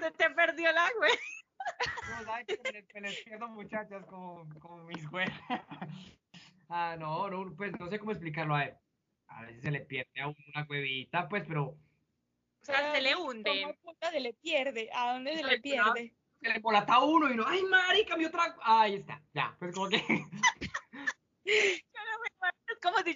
Se 0.00 0.10
te 0.12 0.30
perdió 0.30 0.72
la 0.72 0.90
güey. 0.98 1.12
No, 2.10 2.24
¿sabes 2.24 2.46
que 2.46 2.58
me, 2.64 2.70
les- 2.72 2.94
me 2.94 3.00
les 3.02 3.20
pierdo 3.24 3.48
muchachas 3.48 4.04
como, 4.06 4.48
como 4.60 4.84
mis 4.84 5.08
güeyes. 5.08 5.32
Ah, 6.68 6.96
no, 6.98 7.28
no, 7.30 7.54
pues 7.56 7.72
no 7.78 7.88
sé 7.88 7.98
cómo 7.98 8.12
explicarlo 8.12 8.54
a 8.56 8.60
ver. 8.60 8.78
A 9.28 9.42
veces 9.42 9.62
se 9.62 9.70
le 9.70 9.80
pierde 9.80 10.20
a 10.20 10.28
uno 10.28 10.36
una 10.54 10.66
huevita, 10.68 11.28
pues, 11.28 11.44
pero 11.46 11.64
O 11.64 11.76
sea, 12.62 12.92
se 12.92 13.00
le 13.00 13.14
hunde. 13.16 13.62
¿Cómo 13.62 13.74
puta 13.76 14.10
se 14.10 14.20
le 14.20 14.32
pierde? 14.34 14.90
¿A 14.92 15.12
dónde 15.12 15.36
se 15.36 15.44
le 15.44 15.60
pierde? 15.60 16.14
se 16.40 16.48
le 16.48 16.56
embolata 16.56 16.98
uno 16.98 17.28
y 17.30 17.34
uno, 17.34 17.44
ay, 17.46 17.62
marica, 17.64 18.16
mi 18.16 18.24
otra. 18.24 18.56
Ahí 18.62 18.96
está, 18.96 19.22
ya, 19.32 19.54
pues 19.58 19.72
como 19.74 19.88
que. 19.88 20.02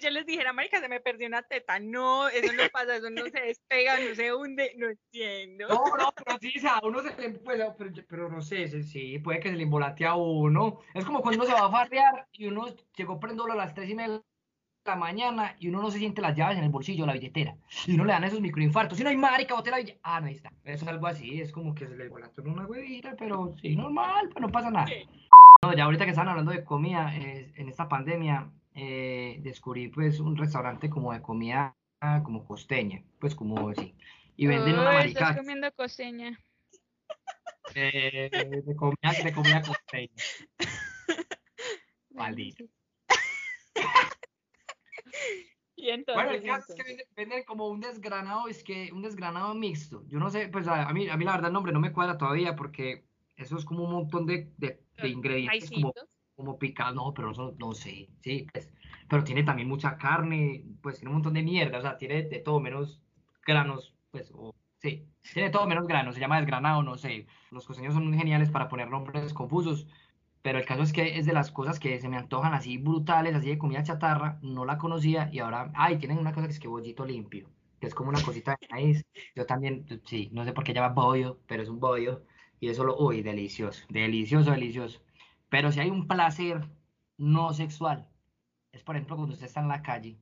Si 0.07 0.13
yo 0.13 0.19
les 0.19 0.25
dijera, 0.25 0.53
marica, 0.53 0.79
se 0.79 0.87
me 0.87 1.01
perdió 1.01 1.27
una 1.27 1.41
teta. 1.41 1.79
No, 1.79 2.29
eso 2.29 2.53
no 2.53 2.63
pasa, 2.71 2.95
eso 2.95 3.09
no 3.09 3.25
se 3.25 3.41
despega, 3.41 3.99
no 3.99 4.15
se 4.15 4.33
hunde, 4.33 4.71
no 4.77 4.87
entiendo. 4.87 5.67
No, 5.67 5.83
no, 5.97 6.13
pero 6.15 6.37
sí, 6.39 6.53
o 6.55 6.61
sea, 6.61 6.79
uno 6.81 7.01
se 7.01 7.13
le. 7.17 7.31
Pues, 7.31 7.59
pero, 7.77 7.91
pero 8.07 8.29
no 8.29 8.41
sé, 8.41 8.83
sí, 8.83 9.19
puede 9.19 9.41
que 9.41 9.49
se 9.49 9.57
le 9.57 9.63
embolate 9.63 10.05
a 10.05 10.15
uno. 10.15 10.79
Es 10.93 11.03
como 11.03 11.21
cuando 11.21 11.43
uno 11.43 11.53
se 11.53 11.59
va 11.59 11.67
a 11.67 11.71
farrear 11.71 12.25
y 12.31 12.47
uno 12.47 12.67
llegó 12.95 13.19
prendiendo 13.19 13.51
a 13.51 13.55
las 13.57 13.73
tres 13.73 13.89
y 13.89 13.95
media 13.95 14.13
de 14.13 14.21
la 14.85 14.95
mañana 14.95 15.57
y 15.59 15.67
uno 15.67 15.81
no 15.81 15.91
se 15.91 15.99
siente 15.99 16.21
las 16.21 16.37
llaves 16.37 16.57
en 16.57 16.63
el 16.63 16.69
bolsillo, 16.69 17.05
la 17.05 17.11
billetera. 17.11 17.57
Y 17.85 17.95
uno 17.95 18.05
le 18.05 18.13
dan 18.13 18.23
esos 18.23 18.39
microinfartos. 18.39 18.97
Y 19.01 19.03
no 19.03 19.09
hay 19.09 19.17
marica, 19.17 19.55
boté 19.55 19.71
la 19.71 19.77
billetera. 19.77 19.99
Ah, 20.03 20.21
no, 20.21 20.27
ahí 20.27 20.35
está. 20.35 20.53
Eso 20.63 20.85
es 20.85 20.89
algo 20.89 21.07
así, 21.07 21.41
es 21.41 21.51
como 21.51 21.75
que 21.75 21.85
se 21.85 21.97
le 21.97 22.05
embolató 22.05 22.41
en 22.43 22.51
una 22.51 22.65
huevita, 22.65 23.13
pero 23.19 23.55
sí, 23.61 23.75
normal, 23.75 24.29
pues 24.29 24.41
no 24.41 24.49
pasa 24.49 24.71
nada. 24.71 24.87
No, 25.63 25.73
ya 25.73 25.83
ahorita 25.83 26.05
que 26.05 26.11
estaban 26.11 26.29
hablando 26.29 26.51
de 26.51 26.63
comida, 26.63 27.13
eh, 27.17 27.51
en 27.55 27.67
esta 27.67 27.89
pandemia 27.89 28.49
eh, 28.79 29.39
descubrí 29.41 29.87
pues 29.87 30.19
un 30.19 30.37
restaurante 30.37 30.87
como 30.87 31.11
de 31.11 31.19
comida 31.19 31.75
como 32.23 32.45
costeña, 32.45 33.03
pues 33.19 33.33
como 33.33 33.69
así. 33.69 33.95
Y 34.35 34.45
venden 34.45 34.75
una 34.75 34.91
marica 34.91 35.19
Estás 35.21 35.37
comiendo 35.37 35.71
costeña. 35.71 36.39
eh, 37.73 38.29
de 38.63 38.75
comida, 38.75 39.23
de 39.23 39.33
comida 39.33 39.61
costeña. 39.63 40.13
Maldito. 42.11 42.65
Y 45.79 45.91
entonces, 45.91 46.23
Bueno, 46.23 46.31
el 46.31 46.43
caso 46.43 46.73
es 46.73 46.83
que 46.83 47.05
venden, 47.15 47.43
como 47.43 47.67
un 47.67 47.79
desgranado, 47.79 48.47
es 48.47 48.63
que 48.63 48.91
un 48.91 49.03
desgranado 49.03 49.53
mixto. 49.53 50.03
Yo 50.07 50.17
no 50.17 50.31
sé, 50.31 50.47
pues 50.47 50.67
a, 50.67 50.91
mí, 50.91 51.07
a 51.07 51.15
mí 51.15 51.23
la 51.23 51.33
verdad 51.33 51.49
el 51.49 51.53
nombre 51.53 51.71
no 51.71 51.79
me 51.79 51.93
cuadra 51.93 52.17
todavía 52.17 52.55
porque 52.55 53.05
eso 53.35 53.57
es 53.57 53.63
como 53.63 53.83
un 53.83 53.91
montón 53.91 54.25
de, 54.25 54.51
de, 54.57 54.81
de 54.99 55.07
ingredientes 55.07 55.69
como. 55.69 55.93
Como 56.37 56.59
picado, 56.59 56.93
no, 56.95 57.13
pero 57.13 57.31
eso 57.31 57.55
no 57.59 57.73
sé, 57.73 58.09
sí, 58.21 58.47
pues, 58.53 58.71
pero 59.09 59.23
tiene 59.23 59.43
también 59.43 59.67
mucha 59.67 59.97
carne, 59.97 60.65
pues 60.81 60.97
tiene 60.97 61.09
un 61.09 61.15
montón 61.15 61.33
de 61.33 61.41
mierda, 61.43 61.79
o 61.79 61.81
sea, 61.81 61.97
tiene 61.97 62.23
de 62.23 62.39
todo 62.39 62.59
menos 62.59 63.01
granos, 63.45 63.95
pues, 64.11 64.31
o, 64.33 64.53
sí, 64.79 65.07
tiene 65.33 65.49
todo 65.49 65.65
menos 65.67 65.87
granos, 65.87 66.13
se 66.15 66.21
llama 66.21 66.37
desgranado, 66.37 66.83
no 66.83 66.95
sé, 66.97 67.25
los 67.51 67.65
costeños 67.65 67.95
son 67.95 68.13
geniales 68.13 68.51
para 68.51 68.69
poner 68.69 68.87
nombres 68.89 69.33
confusos, 69.33 69.87
pero 70.43 70.59
el 70.59 70.65
caso 70.65 70.83
es 70.83 70.93
que 70.93 71.17
es 71.17 71.25
de 71.25 71.33
las 71.33 71.51
cosas 71.51 71.79
que 71.79 71.99
se 71.99 72.07
me 72.09 72.17
antojan 72.17 72.53
así 72.53 72.77
brutales, 72.77 73.35
así 73.35 73.49
de 73.49 73.57
comida 73.57 73.83
chatarra, 73.83 74.39
no 74.43 74.63
la 74.65 74.77
conocía 74.77 75.29
y 75.33 75.39
ahora, 75.39 75.71
ay, 75.75 75.97
tienen 75.97 76.19
una 76.19 76.33
cosa 76.33 76.47
que 76.47 76.53
es 76.53 76.59
que 76.59 76.67
bollito 76.67 77.03
limpio, 77.05 77.49
que 77.79 77.87
es 77.87 77.95
como 77.95 78.09
una 78.09 78.21
cosita 78.21 78.55
de 78.61 78.67
maíz, 78.69 79.05
yo 79.35 79.45
también, 79.47 79.85
sí, 80.05 80.29
no 80.33 80.45
sé 80.45 80.53
por 80.53 80.63
qué 80.63 80.73
llama 80.73 80.93
bollo, 80.93 81.39
pero 81.47 81.63
es 81.63 81.69
un 81.69 81.79
bollo, 81.79 82.23
y 82.59 82.69
eso 82.69 82.83
lo, 82.83 82.95
uy, 82.99 83.21
delicioso, 83.23 83.85
delicioso, 83.89 84.51
delicioso. 84.51 85.01
Pero 85.49 85.71
si 85.71 85.79
hay 85.79 85.89
un 85.89 86.07
placer 86.07 86.61
no 87.17 87.53
sexual, 87.53 88.09
es 88.71 88.83
por 88.83 88.95
ejemplo 88.95 89.15
cuando 89.15 89.33
usted 89.33 89.47
está 89.47 89.61
en 89.61 89.69
la 89.69 89.81
calle 89.81 90.19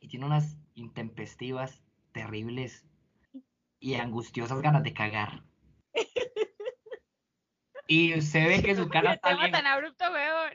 y 0.00 0.08
tiene 0.08 0.26
unas 0.26 0.58
intempestivas, 0.74 1.82
terribles 2.12 2.86
y 3.80 3.94
angustiosas 3.94 4.60
ganas 4.62 4.82
de 4.82 4.92
cagar. 4.94 5.42
Y 7.86 8.16
usted 8.18 8.46
ve 8.48 8.62
que 8.62 8.74
su 8.76 8.88
cara 8.88 9.12
está 9.14 9.28
tema 9.30 9.40
bien. 9.42 9.52
tan 9.52 9.66
abrupto, 9.66 10.04
weón. 10.10 10.52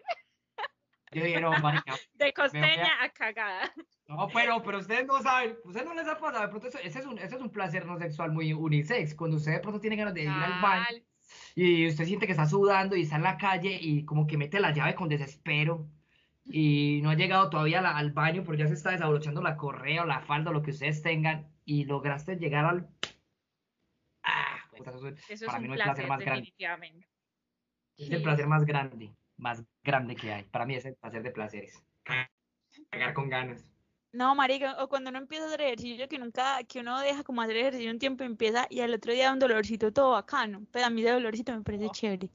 Yo 1.12 1.24
dije, 1.24 1.42
no, 1.42 1.52
marica, 1.60 1.96
De 2.14 2.34
costeña 2.34 3.04
a 3.04 3.10
cagada. 3.10 3.74
no, 4.08 4.28
pero, 4.34 4.62
pero 4.64 4.80
ustedes 4.80 5.06
no 5.08 5.22
saben, 5.22 5.58
ustedes 5.64 5.86
no 5.88 5.94
les 5.96 6.08
ha 6.08 6.18
pasado, 6.18 6.44
de 6.44 6.50
pronto 6.50 6.68
eso- 6.68 6.80
ese 6.80 7.00
es 7.00 7.06
un, 7.06 7.18
ese 7.18 7.36
es 7.36 7.42
un 7.42 7.50
placer 7.50 7.86
no 7.86 7.98
sexual 7.98 8.32
muy 8.32 8.54
unisex, 8.54 9.16
cuando 9.16 9.38
usted 9.38 9.54
de 9.54 9.60
pronto 9.60 9.80
tiene 9.80 9.96
ganas 9.96 10.14
de 10.14 10.24
ir 10.24 10.30
al 10.30 10.62
baño. 10.62 10.86
Y 11.56 11.88
usted 11.88 12.06
siente 12.06 12.26
que 12.26 12.32
está 12.34 12.46
sudando 12.48 12.96
y 12.96 13.02
está 13.04 13.16
en 13.18 13.24
la 13.24 13.38
calle 13.38 13.78
y 13.82 14.06
como 14.06 14.26
que 14.28 14.38
mete 14.38 14.60
la 14.60 14.72
llave 14.74 14.96
con 14.96 15.10
desespero 15.10 15.88
y 16.46 17.00
no 17.04 17.10
ha 17.12 17.16
llegado 17.16 17.50
todavía 17.50 17.82
la- 17.82 17.98
al 17.98 18.12
baño, 18.12 18.44
pero 18.44 18.58
ya 18.58 18.68
se 18.68 18.74
está 18.74 18.92
desabrochando 18.92 19.42
la 19.42 19.56
correa 19.58 20.04
o 20.04 20.06
la 20.06 20.22
falda 20.22 20.50
o 20.52 20.54
lo 20.54 20.62
que 20.64 20.72
ustedes 20.72 21.02
tengan 21.02 21.48
y 21.66 21.86
lograste 21.86 22.36
llegar 22.38 22.66
al... 22.66 22.90
Ah, 24.24 24.58
puta, 24.76 24.92
eso 24.92 25.08
es- 25.08 25.30
Eso 25.30 25.34
es 25.34 25.42
para 25.46 25.60
mí 25.60 25.66
un 25.66 25.70
no 25.70 25.74
hay 25.76 25.80
placer 25.84 26.06
placer, 26.06 26.10
más 26.10 26.20
grande. 26.26 26.54
Es 27.98 28.10
el 28.12 28.22
placer 28.24 28.48
más 28.48 28.66
grande, 28.66 29.12
más 29.38 29.64
grande 29.84 30.16
que 30.16 30.32
hay. 30.34 30.44
Para 30.46 30.66
mí 30.66 30.76
es 30.76 30.86
el 30.86 30.96
placer 30.96 31.22
de 31.24 31.32
placeres. 31.32 31.84
Cagar 32.90 33.14
con 33.14 33.30
ganas. 33.30 33.72
No, 34.14 34.34
marica, 34.34 34.76
o 34.84 34.90
cuando 34.90 35.12
uno 35.12 35.20
empieza 35.20 35.44
a 35.46 35.48
hacer 35.50 35.62
ejercicio, 35.62 36.08
que 36.08 36.18
nunca, 36.18 36.64
que 36.64 36.80
uno 36.80 37.00
deja 37.00 37.24
como 37.24 37.42
hacer 37.44 37.58
ejercicio 37.58 37.92
un 37.92 38.00
tiempo 38.00 38.24
y 38.24 38.26
empieza, 38.28 38.66
y 38.70 38.80
al 38.80 38.92
otro 38.94 39.14
día 39.14 39.26
da 39.28 39.34
un 39.34 39.40
dolorcito 39.40 39.94
todo 39.94 40.12
bacano. 40.12 40.66
Pero 40.72 40.86
a 40.88 40.90
mí 40.90 41.02
ese 41.02 41.12
dolorcito 41.12 41.54
me 41.56 41.62
parece 41.62 41.86
Oh. 41.88 41.92
chévere. 41.92 42.32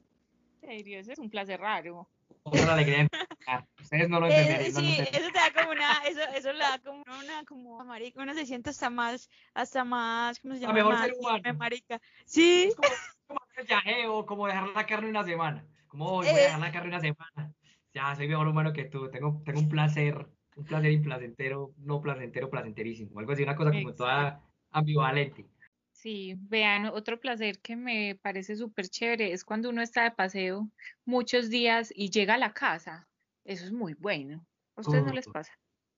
En 0.61 0.69
serio, 0.69 0.99
ese 0.99 1.13
es 1.13 1.19
un 1.19 1.29
placer 1.29 1.59
raro. 1.59 2.09
Otra 2.43 2.73
alegría. 2.73 3.07
Ustedes 3.81 4.09
no 4.09 4.19
lo 4.21 4.27
entenderían. 4.27 4.73
no 4.73 4.81
lo 4.81 4.87
sí, 4.87 4.97
eso 5.13 5.31
te 5.31 5.37
da 5.39 5.51
como 5.53 5.71
una, 5.71 5.99
eso, 6.07 6.21
eso 6.33 6.53
le 6.53 6.59
da 6.59 6.79
como 6.79 7.03
una, 7.19 7.43
como, 7.45 7.83
marica, 7.85 8.21
uno 8.23 8.33
se 8.33 8.45
siente 8.45 8.69
hasta 8.71 8.89
más, 8.89 9.29
hasta 9.53 9.83
más, 9.83 10.39
¿cómo 10.39 10.55
se 10.55 10.61
A 10.63 10.67
llama? 10.67 10.73
mejor 10.73 10.93
Más 10.93 11.01
ser 11.07 11.13
humano. 11.19 11.43
marica. 11.59 12.01
Sí, 12.25 12.67
Es 12.69 12.75
como, 12.75 12.89
como 13.27 13.39
hacer 13.51 13.65
yajeo, 13.67 14.25
como 14.25 14.47
dejar 14.47 14.69
la 14.69 14.85
carne 14.85 15.09
una 15.09 15.23
semana. 15.23 15.67
Como 15.87 16.05
"Hoy 16.07 16.27
voy 16.27 16.39
a 16.39 16.43
Eh. 16.43 16.45
dejar 16.45 16.59
la 16.61 16.71
carne 16.71 16.87
una 16.89 16.99
semana. 17.01 17.53
Ya, 17.93 18.15
soy 18.15 18.27
mejor 18.27 18.47
humano 18.47 18.73
que 18.73 18.85
tú. 18.85 19.09
Tengo, 19.09 19.41
tengo 19.45 19.59
un 19.59 19.69
placer, 19.69 20.27
un 20.55 20.65
placer 20.65 20.91
implacentero, 20.91 21.73
no 21.77 22.01
placentero, 22.01 22.49
placenterísimo. 22.49 23.19
Algo 23.19 23.33
así, 23.33 23.43
una 23.43 23.55
cosa 23.55 23.71
como 23.71 23.93
toda 23.93 24.41
ambivalente. 24.71 25.45
Sí, 25.91 26.35
vean, 26.37 26.87
otro 26.87 27.19
placer 27.19 27.59
que 27.59 27.75
me 27.75 28.19
parece 28.21 28.55
súper 28.55 28.87
chévere 28.89 29.31
es 29.31 29.43
cuando 29.43 29.69
uno 29.69 29.81
está 29.81 30.03
de 30.03 30.11
paseo 30.11 30.69
muchos 31.05 31.49
días 31.49 31.91
y 31.95 32.09
llega 32.09 32.35
a 32.35 32.37
la 32.37 32.53
casa. 32.53 33.07
Eso 33.43 33.65
es 33.65 33.71
muy 33.71 33.93
bueno. 33.93 34.45
¿A 34.75 34.81
ustedes 34.81 35.03
no 35.05 35.13
les 35.13 35.27
pasa? 35.27 35.53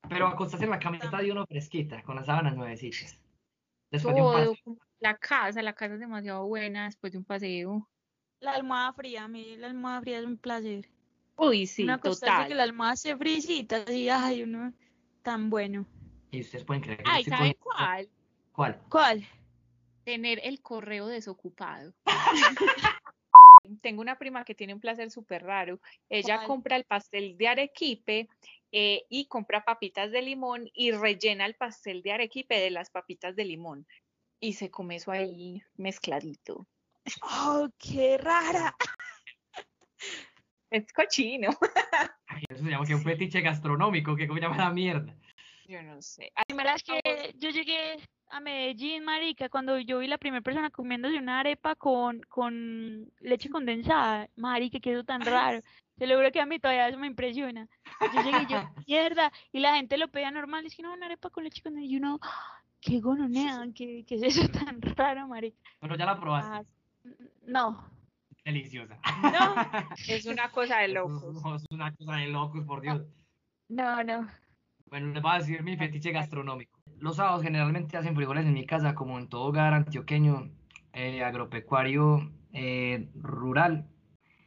Pero 0.08 0.28
acostarse 0.28 0.66
en 0.66 0.72
la 0.72 0.80
camita 0.80 1.10
de 1.18 1.32
uno 1.32 1.46
fresquita, 1.48 2.04
con 2.04 2.16
las 2.16 2.28
sábanas 2.28 2.56
nuevecitas. 2.56 3.20
Después 3.92 4.16
de 4.16 4.22
un 4.22 4.28
Todo, 4.28 4.34
paseo. 4.34 4.56
como 4.64 4.78
la 5.00 5.18
casa, 5.18 5.62
la 5.62 5.74
casa 5.74 5.96
es 5.96 6.00
demasiado 6.00 6.46
buena 6.48 6.86
después 6.86 7.12
de 7.12 7.20
un 7.20 7.26
paseo. 7.26 7.90
la 8.40 8.52
almohada 8.52 8.94
fría, 8.94 9.24
a 9.24 9.28
mí 9.28 9.58
la 9.58 9.68
almohada 9.68 10.02
fría 10.02 10.20
es 10.20 10.26
un 10.26 10.38
placer. 10.38 10.90
Uy, 11.38 11.68
sí, 11.68 11.84
Una 11.84 11.96
acostarse 11.96 12.36
que 12.36 12.44
total. 12.46 12.58
la 12.58 12.64
almohada 12.64 12.96
se 12.96 13.16
frisita, 13.16 13.78
así, 13.78 14.10
ay, 14.10 14.44
uno, 14.44 14.74
tan 15.22 15.50
bueno. 15.50 15.86
Y 16.32 16.42
ustedes 16.42 16.66
pueden 16.66 16.82
creer 16.84 16.98
que 16.98 17.04
Ay, 17.06 17.24
¿saben 17.24 17.54
cogiendo- 17.54 17.60
cuál? 17.64 18.10
¿Cuál? 18.52 18.82
¿Cuál? 18.90 19.28
Tener 20.04 20.40
el 20.44 20.62
correo 20.62 21.08
desocupado. 21.08 21.94
Tengo 23.82 24.02
una 24.02 24.18
prima 24.18 24.44
que 24.46 24.56
tiene 24.56 24.74
un 24.74 24.80
placer 24.80 25.12
súper 25.12 25.44
raro. 25.44 25.80
Ella 26.10 26.38
¿Cuál? 26.38 26.48
compra 26.48 26.76
el 26.78 26.86
pastel 26.86 27.38
de 27.38 27.48
arequipe 27.50 28.30
eh, 28.72 29.04
y 29.10 29.28
compra 29.28 29.64
papitas 29.66 30.12
de 30.12 30.22
limón 30.22 30.70
y 30.74 30.92
rellena 30.92 31.46
el 31.46 31.56
pastel 31.56 32.02
de 32.02 32.14
arequipe 32.14 32.58
de 32.60 32.72
las 32.72 32.90
papitas 32.90 33.36
de 33.36 33.46
limón. 33.46 33.86
Y 34.40 34.54
se 34.54 34.70
come 34.72 34.96
eso 34.96 35.12
ahí 35.12 35.62
mezcladito. 35.76 36.68
¡Oh, 37.22 37.68
qué 37.78 38.18
rara! 38.18 38.76
Es 40.70 40.92
cochino. 40.92 41.50
Ay, 42.28 42.44
eso 42.50 42.64
se 42.64 42.70
llama 42.70 42.86
que 42.86 42.96
un 42.96 43.02
fetiche 43.02 43.42
gastronómico, 43.42 44.16
que 44.16 44.28
cómo 44.28 44.40
llama 44.40 44.58
la 44.58 44.70
mierda. 44.72 45.16
Yo 45.68 45.82
no 45.84 46.02
sé. 46.02 46.32
La 46.36 46.44
primera 46.46 46.74
vez 46.74 46.84
que 46.84 47.36
yo 47.38 47.50
llegué 47.50 47.98
a 48.30 48.40
Medellín, 48.40 49.04
marica, 49.04 49.50
cuando 49.50 49.78
yo 49.80 50.00
vi 50.00 50.08
la 50.08 50.18
primera 50.18 50.42
persona 50.42 50.70
comiéndose 50.70 51.18
una 51.18 51.40
arepa 51.40 51.76
con, 51.76 52.22
con 52.30 53.12
leche 53.20 53.50
condensada, 53.50 54.30
marica, 54.36 54.80
que 54.80 54.94
eso 54.94 55.04
tan 55.04 55.22
raro. 55.22 55.62
Te 55.98 56.08
lo 56.08 56.16
juro 56.16 56.32
que 56.32 56.40
a 56.40 56.46
mí 56.46 56.60
todavía 56.60 56.88
eso 56.88 56.98
me 57.00 57.08
impresiona. 57.08 57.68
Yo 58.14 58.22
llegué 58.22 58.44
y 58.44 58.48
yo, 58.48 58.60
mierda, 58.88 59.32
y 59.52 59.60
la 59.60 59.76
gente 59.76 59.98
lo 59.98 60.10
pedía 60.10 60.32
normal, 60.32 60.66
es 60.66 60.76
que 60.76 60.84
no, 60.84 60.94
una 60.94 61.08
arepa 61.08 61.30
con 61.30 61.44
leche 61.44 61.62
condensada, 61.62 61.92
y 61.92 61.98
uno, 61.98 62.20
qué 62.80 63.00
gononea, 63.00 63.66
qué, 63.74 64.06
qué 64.08 64.16
es 64.16 64.38
eso 64.38 64.48
tan 64.50 64.82
raro, 64.82 65.28
marica. 65.28 65.58
Pero 65.80 65.96
ya 65.96 66.06
la 66.06 66.20
probaste. 66.20 66.52
Ah, 66.52 66.64
no, 67.46 67.97
Deliciosa. 68.48 68.98
no, 69.22 69.56
Es 70.08 70.26
una 70.26 70.50
cosa 70.52 70.78
de 70.80 70.86
Eso 70.86 70.94
locos. 70.96 71.36
Es 71.62 71.66
una 71.70 71.94
cosa 71.94 72.16
de 72.16 72.28
locos, 72.30 72.64
por 72.66 72.82
Dios. 72.82 73.04
no, 73.70 74.04
no. 74.04 74.28
Bueno, 74.90 75.08
les 75.14 75.22
voy 75.22 75.32
a 75.34 75.40
decir 75.40 75.62
mi 75.64 75.76
fetiche 75.76 76.12
gastronómico. 76.14 76.80
Los 76.98 77.18
sábados 77.18 77.44
generalmente 77.44 77.98
hacen 77.98 78.16
frijoles 78.16 78.46
en 78.46 78.54
mi 78.54 78.66
casa, 78.66 78.96
como 78.96 79.20
en 79.20 79.28
todo 79.28 79.44
hogar 79.48 79.74
antioqueño, 79.74 80.50
eh, 80.94 81.22
agropecuario, 81.24 82.32
eh, 82.54 83.10
rural. 83.16 83.86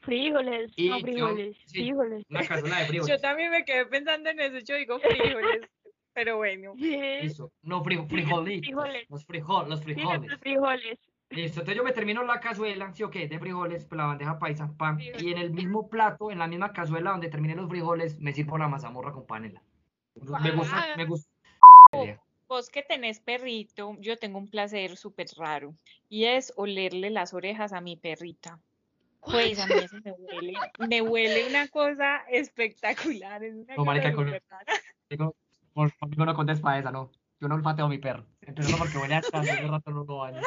Frijoles, 0.00 0.72
Y 0.76 0.88
no 0.88 0.98
yo- 0.98 1.04
frijoles, 1.04 1.56
sí. 1.66 1.80
frijoles. 1.80 2.24
Una 2.30 2.46
cazuela 2.46 2.76
de 2.78 2.82
Yo 2.84 2.88
frijoles. 2.88 3.20
también 3.20 3.50
me 3.50 3.64
quedé 3.66 3.84
pensando 3.84 4.30
en 4.30 4.40
eso, 4.40 4.58
yo 4.66 4.76
digo 4.76 4.98
frijoles, 4.98 5.60
pero 6.14 6.38
bueno. 6.38 6.72
Sí, 6.78 6.98
Listo. 7.20 7.52
No, 7.62 7.84
frijo- 7.84 8.08
frijolitos. 8.08 8.66
Frijoles. 8.66 9.10
Los 9.10 9.26
frijoles, 9.26 9.68
los 9.68 9.78
sí, 9.80 9.84
frijoles. 9.84 10.30
los 10.30 10.40
frijoles. 10.40 10.98
Listo, 11.30 11.60
entonces 11.60 11.76
yo 11.76 11.84
me 11.84 11.92
termino 11.92 12.24
la 12.24 12.40
cazuela, 12.40 12.92
sí 12.92 13.04
o 13.04 13.10
qué, 13.10 13.28
de 13.28 13.38
frijoles, 13.38 13.86
la 13.92 14.06
bandeja 14.06 14.38
paisa, 14.40 14.72
pan, 14.76 14.96
Frijoles. 14.96 15.22
y 15.22 15.30
en 15.30 15.38
el 15.38 15.52
mismo 15.52 15.88
plato, 15.88 16.32
en 16.32 16.40
la 16.40 16.48
misma 16.48 16.72
cazuela 16.72 17.12
donde 17.12 17.28
terminé 17.28 17.54
los 17.54 17.68
frijoles, 17.68 18.18
me 18.18 18.32
sirvo 18.32 18.58
la 18.58 18.66
mazamorra 18.66 19.12
con 19.12 19.26
panela. 19.26 19.62
Me 20.14 20.50
gusta, 20.50 20.96
me 20.96 21.04
gusta. 21.04 21.30
Vos 22.48 22.68
que 22.68 22.82
tenés 22.82 23.20
perrito, 23.20 23.96
yo 24.00 24.18
tengo 24.18 24.38
un 24.38 24.50
placer 24.50 24.96
súper 24.96 25.28
raro 25.36 25.76
y 26.08 26.24
es 26.24 26.52
olerle 26.56 27.10
las 27.10 27.32
orejas 27.32 27.72
a 27.72 27.80
mi 27.80 27.96
perrita. 27.96 28.58
Pues 29.20 29.60
a 29.60 29.66
mí 29.66 29.74
eso 29.74 29.98
me 30.02 30.10
huele, 30.10 30.54
me 30.78 31.00
huele 31.00 31.46
una 31.46 31.68
cosa 31.68 32.24
espectacular. 32.28 33.44
Es 33.44 33.54
una 33.54 33.76
No, 33.76 33.84
marica, 33.84 34.12
con- 34.12 34.34
por- 35.72 35.96
conmigo 35.96 36.24
no 36.24 36.34
contes 36.34 36.58
para 36.58 36.80
esa, 36.80 36.90
no. 36.90 37.12
Yo 37.38 37.48
no 37.48 37.54
olfateo 37.54 37.86
a 37.86 37.88
mi 37.88 37.98
perro. 37.98 38.26
Empezando 38.40 38.78
porque 38.78 38.98
huele 38.98 39.14
a 39.14 39.22
tanto, 39.22 39.38
hace 39.52 39.66
rato 39.66 39.90
no 39.92 40.04
lo 40.04 40.16
baño. 40.18 40.42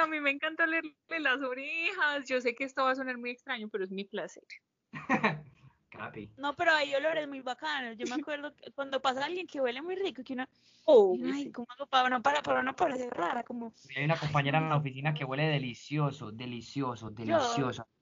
A 0.00 0.06
mí 0.06 0.20
me 0.20 0.30
encanta 0.30 0.64
olerle 0.64 0.94
las 1.20 1.40
orejas. 1.40 2.26
Yo 2.26 2.40
sé 2.40 2.54
que 2.54 2.64
esto 2.64 2.84
va 2.84 2.92
a 2.92 2.96
sonar 2.96 3.18
muy 3.18 3.30
extraño, 3.30 3.68
pero 3.68 3.84
es 3.84 3.90
mi 3.90 4.04
placer. 4.04 4.44
Capi. 5.90 6.30
No, 6.36 6.54
pero 6.54 6.72
hay 6.72 6.94
olores 6.94 7.26
muy 7.28 7.40
bacanos. 7.40 7.96
Yo 7.96 8.06
me 8.06 8.20
acuerdo 8.20 8.54
que 8.54 8.70
cuando 8.72 9.00
pasa 9.00 9.24
alguien 9.24 9.46
que 9.46 9.60
huele 9.60 9.82
muy 9.82 9.96
rico, 9.96 10.22
que 10.22 10.34
uno, 10.34 10.46
Oh, 10.90 11.14
ay, 11.34 11.52
¿cómo 11.52 11.66
hago 11.68 11.86
para 11.86 12.08
no 12.08 12.22
para, 12.22 12.40
para 12.40 12.62
no 12.62 12.74
parecer 12.74 13.10
rara? 13.10 13.42
Como, 13.42 13.74
Hay 13.94 14.04
una 14.06 14.16
compañera 14.16 14.56
en 14.56 14.70
la 14.70 14.76
oficina 14.76 15.12
que 15.12 15.22
huele 15.22 15.46
delicioso, 15.46 16.32
delicioso, 16.32 17.10
delicioso. 17.10 17.86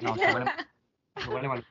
No, 0.00 0.16
se 0.16 0.34
huele, 0.34 0.50
se 1.14 1.30
huele 1.30 1.46
mal. 1.46 1.64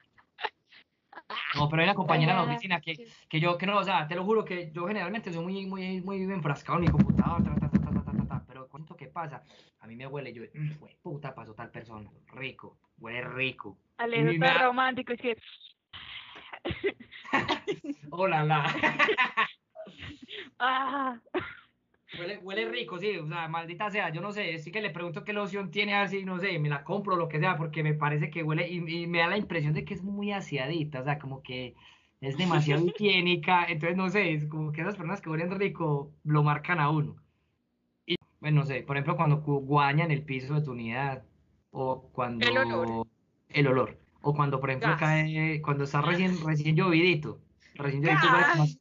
No, 1.56 1.68
pero 1.68 1.82
hay 1.82 1.90
una 1.90 1.96
compañera 1.96 2.32
en 2.32 2.38
la 2.38 2.44
oficina 2.44 2.80
que, 2.80 2.96
que 3.28 3.40
yo, 3.42 3.58
que 3.58 3.66
no, 3.66 3.80
o 3.80 3.84
sea, 3.84 4.08
te 4.08 4.16
lo 4.16 4.24
juro 4.24 4.46
que 4.46 4.72
yo 4.72 4.88
generalmente 4.88 5.34
soy 5.34 5.44
muy, 5.44 5.66
muy, 5.66 6.02
muy 6.02 6.22
enfrascado 6.22 6.78
en 6.80 6.86
mi 6.86 6.92
computador, 6.92 7.44
ta, 7.44 7.56
ta, 7.56 7.73
pasa, 9.14 9.44
a 9.80 9.88
mí 9.88 9.96
me 9.96 10.08
huele, 10.08 10.34
yo, 10.34 10.44
mm, 10.54 10.80
güey, 10.80 10.98
puta, 11.02 11.34
pasó 11.34 11.54
tal 11.54 11.72
persona, 11.72 12.10
rico, 12.34 12.78
huele 12.98 13.22
rico. 13.22 13.78
Alejo 13.98 14.26
me 14.26 14.34
está 14.34 14.64
romántico, 14.66 15.14
es 15.14 15.22
que, 15.22 15.38
Hola, 18.12 18.44
la. 18.44 18.64
ah, 20.60 21.20
Huele, 22.18 22.38
huele 22.44 22.70
rico, 22.70 23.00
sí, 23.00 23.18
o 23.18 23.28
sea, 23.28 23.48
maldita 23.48 23.90
sea, 23.90 24.10
yo 24.12 24.22
no 24.22 24.32
sé, 24.32 24.60
sí 24.60 24.72
que 24.72 24.82
le 24.82 24.92
pregunto 24.92 25.24
qué 25.24 25.34
loción 25.34 25.72
tiene 25.72 25.96
así, 25.96 26.24
no 26.24 26.40
sé, 26.40 26.60
me 26.60 26.70
la 26.70 26.84
compro, 26.84 27.16
lo 27.16 27.28
que 27.28 27.40
sea, 27.40 27.58
porque 27.58 27.82
me 27.82 27.96
parece 27.96 28.30
que 28.30 28.44
huele 28.44 28.70
y, 28.70 28.78
y 28.78 29.08
me 29.08 29.18
da 29.18 29.28
la 29.28 29.38
impresión 29.38 29.74
de 29.74 29.84
que 29.84 29.96
es 29.96 30.04
muy 30.04 30.32
aseadita, 30.32 31.02
o 31.02 31.04
sea, 31.04 31.18
como 31.18 31.42
que 31.42 31.74
es 32.22 32.38
demasiado 32.38 32.86
higiénica, 32.88 33.66
entonces 33.66 33.98
no 33.98 34.10
sé, 34.10 34.32
es 34.34 34.46
como 34.46 34.72
que 34.72 34.82
esas 34.82 34.96
personas 34.96 35.22
que 35.22 35.30
huelen 35.30 35.58
rico 35.60 36.12
lo 36.24 36.44
marcan 36.44 36.80
a 36.80 36.92
uno. 36.92 37.16
Bueno, 38.44 38.60
no 38.60 38.66
sé, 38.66 38.84
por 38.84 38.98
ejemplo, 38.98 39.16
cuando 39.16 39.42
cu- 39.42 39.62
guañan 39.62 40.12
el 40.12 40.22
piso 40.26 40.56
de 40.56 40.62
tu 40.64 40.72
unidad, 40.74 41.24
o 41.72 42.10
cuando... 42.12 42.46
El 42.46 42.58
olor. 42.58 43.08
El 43.48 43.68
olor, 43.68 43.98
o 44.22 44.36
cuando, 44.36 44.60
por 44.60 44.70
ejemplo, 44.70 44.90
Gas. 44.90 45.00
cae, 45.00 45.62
cuando 45.62 45.86
está 45.86 46.02
recién, 46.02 46.46
recién 46.46 46.76
llovidito, 46.76 47.40
recién 47.76 48.04
llovidito, 48.04 48.28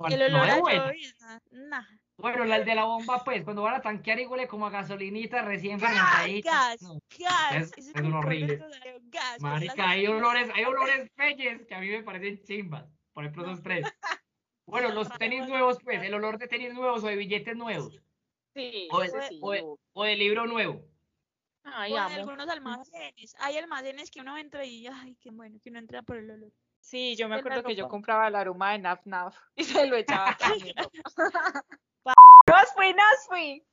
huele 0.00 0.25
el 0.26 0.33
no 0.33 0.38
olor 0.38 0.49
es 0.49 0.54
a 0.57 0.59
bueno. 0.59 0.87
llovizna, 0.87 1.40
nah. 1.52 1.85
Bueno, 2.16 2.45
la 2.45 2.57
el 2.57 2.64
de 2.64 2.75
la 2.75 2.85
bomba, 2.87 3.23
pues, 3.23 3.45
cuando 3.45 3.62
van 3.62 3.76
a 3.76 3.81
tanquear 3.81 4.19
y 4.19 4.26
huele 4.26 4.49
como 4.49 4.66
a 4.66 4.71
gasolinita 4.71 5.42
recién 5.42 5.78
fermentadita. 5.78 6.50
¡Gas! 6.50 6.83
No, 6.83 6.99
¡Gas! 7.21 7.54
es- 7.78 7.87
es 7.87 7.92
peor 7.92 8.14
horrible. 8.16 8.61
¡Gas! 9.12 9.40
marica, 9.40 9.90
hay 9.90 10.09
olores, 10.09 10.50
hay 10.57 10.64
olores 10.64 11.09
peyes 11.14 11.64
que 11.69 11.75
a 11.76 11.78
mí 11.78 11.87
me 11.88 12.02
parecen 12.02 12.42
chimbas. 12.42 12.85
Por 13.12 13.23
ejemplo, 13.25 13.45
esos 13.45 13.62
tres. 13.62 13.87
Bueno, 14.64 14.90
los 14.92 15.09
tenis 15.19 15.47
nuevos, 15.49 15.78
pues, 15.85 16.02
el 16.02 16.14
olor 16.14 16.38
de 16.38 16.49
tenis 16.49 16.73
nuevos 16.75 17.02
o 17.04 17.07
de 17.07 17.16
billetes 17.16 17.57
nuevos. 17.57 18.00
Sí, 18.54 18.88
O 18.90 19.02
sí, 19.04 19.40
o 19.94 20.04
de 20.04 20.16
libro 20.16 20.47
nuevo. 20.47 20.82
Ay, 21.64 21.97
amo. 21.97 22.14
algunos 22.14 22.49
almacenes. 22.49 23.35
Hay 23.38 23.56
almacenes 23.56 24.11
que 24.11 24.21
uno 24.21 24.37
entra 24.37 24.64
y, 24.64 24.87
ay, 24.87 25.16
qué 25.21 25.30
bueno, 25.30 25.58
que 25.62 25.71
uno 25.71 25.78
entra 25.78 26.02
por 26.02 26.17
el 26.17 26.30
olor. 26.30 26.52
Sí, 26.80 27.15
yo 27.17 27.28
me 27.28 27.36
la 27.36 27.41
acuerdo 27.41 27.62
que 27.62 27.76
yo 27.76 27.88
compraba 27.88 28.26
el 28.26 28.34
aroma 28.34 28.73
de 28.73 28.78
Naf 28.80 29.06
Naf 29.06 29.36
y 29.56 29.65
se 29.65 29.86
lo 29.86 29.97
echaba. 29.97 30.36
¡Nos 32.47 32.73
fui, 32.75 32.93
nos 32.93 33.26
fui! 33.28 33.65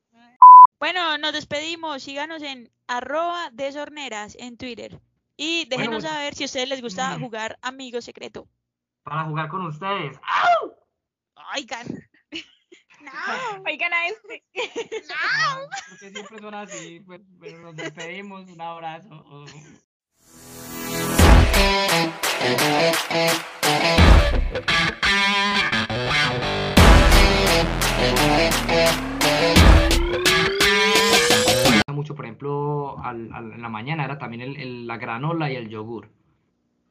Bueno, 0.79 1.17
nos 1.17 1.33
despedimos. 1.33 2.03
Síganos 2.03 2.41
en 2.43 2.71
arroba 2.87 3.49
desorneras 3.51 4.35
en 4.39 4.57
Twitter. 4.57 5.01
Y 5.35 5.65
déjenos 5.65 6.03
Bueno, 6.03 6.09
saber 6.09 6.35
si 6.35 6.43
a 6.43 6.45
ustedes 6.45 6.69
les 6.69 6.81
gusta 6.81 7.17
mm. 7.17 7.21
jugar 7.21 7.57
Amigo 7.61 8.01
Secreto. 8.01 8.47
Para 9.03 9.23
jugar 9.23 9.49
con 9.49 9.65
ustedes. 9.65 10.19
Oigan. 11.55 11.87
No, 13.01 13.63
Oigan 13.65 13.93
a 13.93 14.07
este. 14.07 14.43
Porque 15.89 16.09
siempre 16.11 16.39
son 16.39 16.53
así. 16.53 16.99
Pues, 17.01 17.21
pero 17.39 17.59
nos 17.59 17.75
despedimos. 17.75 18.49
Un 18.49 18.61
abrazo. 18.61 19.45
mucho, 31.93 32.15
por 32.15 32.25
ejemplo, 32.25 32.97
al, 33.03 33.29
al- 33.33 33.51
en 33.53 33.61
la 33.61 33.67
mañana 33.69 34.05
era 34.05 34.17
también 34.17 34.41
el, 34.41 34.55
el- 34.57 34.87
la 34.87 34.97
granola 34.97 35.51
y 35.51 35.55
el 35.55 35.67
yogur. 35.69 36.07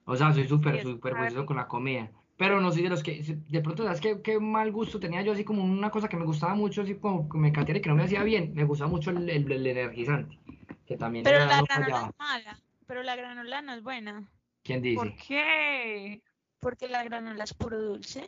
O 0.05 0.17
sea, 0.17 0.33
soy 0.33 0.47
súper, 0.47 0.83
súper 0.83 1.15
juicioso 1.15 1.47
con 1.47 1.57
la 1.57 1.67
comida. 1.69 2.11
Pero 2.39 2.61
no 2.61 2.71
soy 2.71 2.83
de 2.85 2.89
los 2.89 3.03
que, 3.03 3.21
de 3.21 3.61
pronto, 3.61 3.83
¿sabes 3.83 4.01
qué, 4.01 4.23
qué 4.23 4.39
mal 4.39 4.71
gusto 4.71 5.01
tenía 5.01 5.23
yo? 5.23 5.33
Así 5.33 5.45
como 5.45 5.63
una 5.65 5.91
cosa 5.91 6.09
que 6.09 6.17
me 6.17 6.25
gustaba 6.25 6.55
mucho, 6.55 6.83
así 6.83 6.95
como 6.95 7.29
que 7.29 7.37
me 7.37 7.53
cateara 7.53 7.81
y 7.81 7.83
que 7.83 7.89
no 7.89 7.97
me 7.97 8.05
hacía 8.05 8.23
bien. 8.23 8.55
Me 8.55 8.63
gustaba 8.65 8.89
mucho 8.89 9.11
el, 9.11 9.29
el- 9.29 9.51
el 9.51 9.67
energizante, 9.67 10.39
que 10.87 10.97
también 10.97 11.25
pero 11.25 11.41
la 11.41 11.57
no 11.59 11.65
granola 11.65 12.07
es 12.09 12.19
mala. 12.19 12.59
Pero 12.87 13.03
la 13.03 13.17
granola 13.17 13.61
no 13.61 13.75
es 13.75 13.83
buena. 13.83 14.31
¿Quién 14.63 14.79
¿Por 14.81 14.83
dice? 15.13 15.17
qué? 15.27 16.23
Porque 16.61 16.89
la 16.89 17.03
granola 17.03 17.43
es 17.45 17.53
puro 17.53 17.79
dulce. 17.81 18.27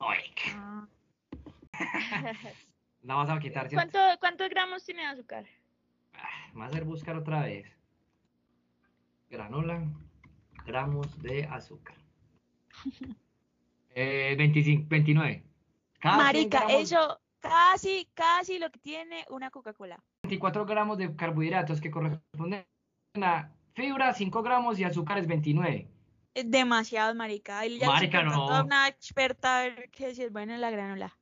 Ay, 0.00 0.18
Ah, 0.52 0.86
la 3.02 3.14
vas 3.14 3.30
a 3.30 3.38
quitar, 3.38 3.68
¿cierto? 3.68 3.90
¿Cuánto, 3.92 4.18
¿Cuántos 4.20 4.48
gramos 4.50 4.84
tiene 4.84 5.02
de 5.02 5.08
azúcar? 5.08 5.46
Ah, 6.14 6.50
Me 6.52 6.60
va 6.60 6.64
a 6.66 6.68
hacer 6.68 6.84
buscar 6.84 7.16
otra 7.16 7.42
vez. 7.42 7.64
Granola, 9.30 9.84
gramos 10.66 11.22
de 11.22 11.44
azúcar. 11.44 11.94
Eh, 13.94 14.34
25, 14.38 14.86
29. 14.88 15.42
Cada 16.00 16.14
100 16.16 16.24
Marica, 16.26 16.58
gramos- 16.60 16.82
eso 16.82 17.20
casi, 17.40 18.08
casi 18.14 18.58
lo 18.58 18.70
que 18.70 18.78
tiene 18.78 19.24
una 19.30 19.50
Coca-Cola. 19.50 20.02
24 20.22 20.64
gramos 20.66 20.98
de 20.98 21.14
carbohidratos 21.16 21.80
que 21.80 21.90
corresponden 21.90 22.64
a 23.22 23.50
fibra, 23.74 24.14
5 24.14 24.42
gramos 24.42 24.78
y 24.78 24.84
azúcar 24.84 25.18
es 25.18 25.26
29. 25.26 25.88
Es 26.34 26.48
demasiado, 26.50 27.14
marica. 27.14 27.66
Y 27.66 27.78
ya 27.78 27.88
Marica, 27.88 28.22
no. 28.22 28.62
una 28.64 28.86
experta 28.86 29.58
a 29.58 29.62
ver 29.64 29.90
qué 29.90 30.14
si 30.14 30.22
es 30.22 30.32
buena 30.32 30.56
la 30.58 30.70
granola. 30.70 31.16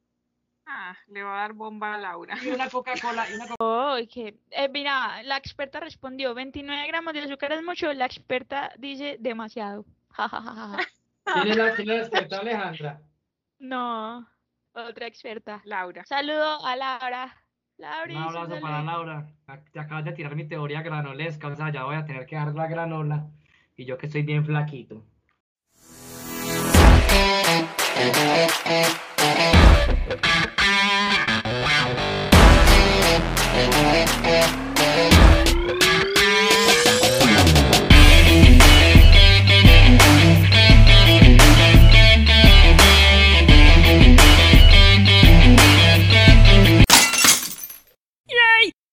ah, 0.67 0.95
le 1.07 1.23
va 1.23 1.39
a 1.39 1.41
dar 1.41 1.55
bomba 1.55 1.95
a 1.95 1.99
Laura. 1.99 2.37
Y 2.45 2.49
una 2.49 2.69
Coca-Cola 2.69 3.25
Coca- 3.49 3.55
Oh, 3.59 3.97
que, 4.13 4.39
eh, 4.51 4.69
mira, 4.69 5.23
la 5.23 5.39
experta 5.39 5.81
respondió, 5.81 6.35
29 6.35 6.87
gramos 6.89 7.15
de 7.15 7.21
azúcar 7.21 7.53
es 7.53 7.63
mucho, 7.65 7.91
la 7.95 8.05
experta 8.05 8.71
dice 8.79 9.17
demasiado. 9.19 9.87
Ja, 10.11 10.29
ja, 10.29 10.43
ja. 10.43 10.77
¿Quién 11.35 11.49
es 11.49 11.57
la, 11.57 11.75
quién 11.75 11.91
es 11.91 11.97
la 11.97 12.03
experta 12.03 12.39
Alejandra? 12.39 13.01
no, 13.59 14.29
otra 14.73 15.07
experta. 15.07 15.61
Laura. 15.65 16.05
Saludo 16.07 16.65
a 16.65 16.77
Laura. 16.77 17.37
Laura, 17.77 18.13
Un 18.13 18.23
abrazo 18.23 18.61
para 18.61 18.83
Laura. 18.83 19.27
Te 19.73 19.79
acabas 19.79 20.05
de 20.05 20.13
tirar 20.13 20.35
mi 20.35 20.49
teoría 20.49 20.83
granolesca, 20.83 21.47
o 21.49 21.55
sea, 21.55 21.71
ya 21.71 21.85
voy 21.85 21.97
a 21.97 22.05
tener 22.05 22.27
que 22.27 22.37
dar 22.37 22.55
la 22.55 22.67
granola. 22.67 23.27
Y 23.77 23.85
yo 23.85 23.97
que 23.97 24.07
estoy 24.07 24.23
bien 24.23 24.45
flaquito. 24.45 25.05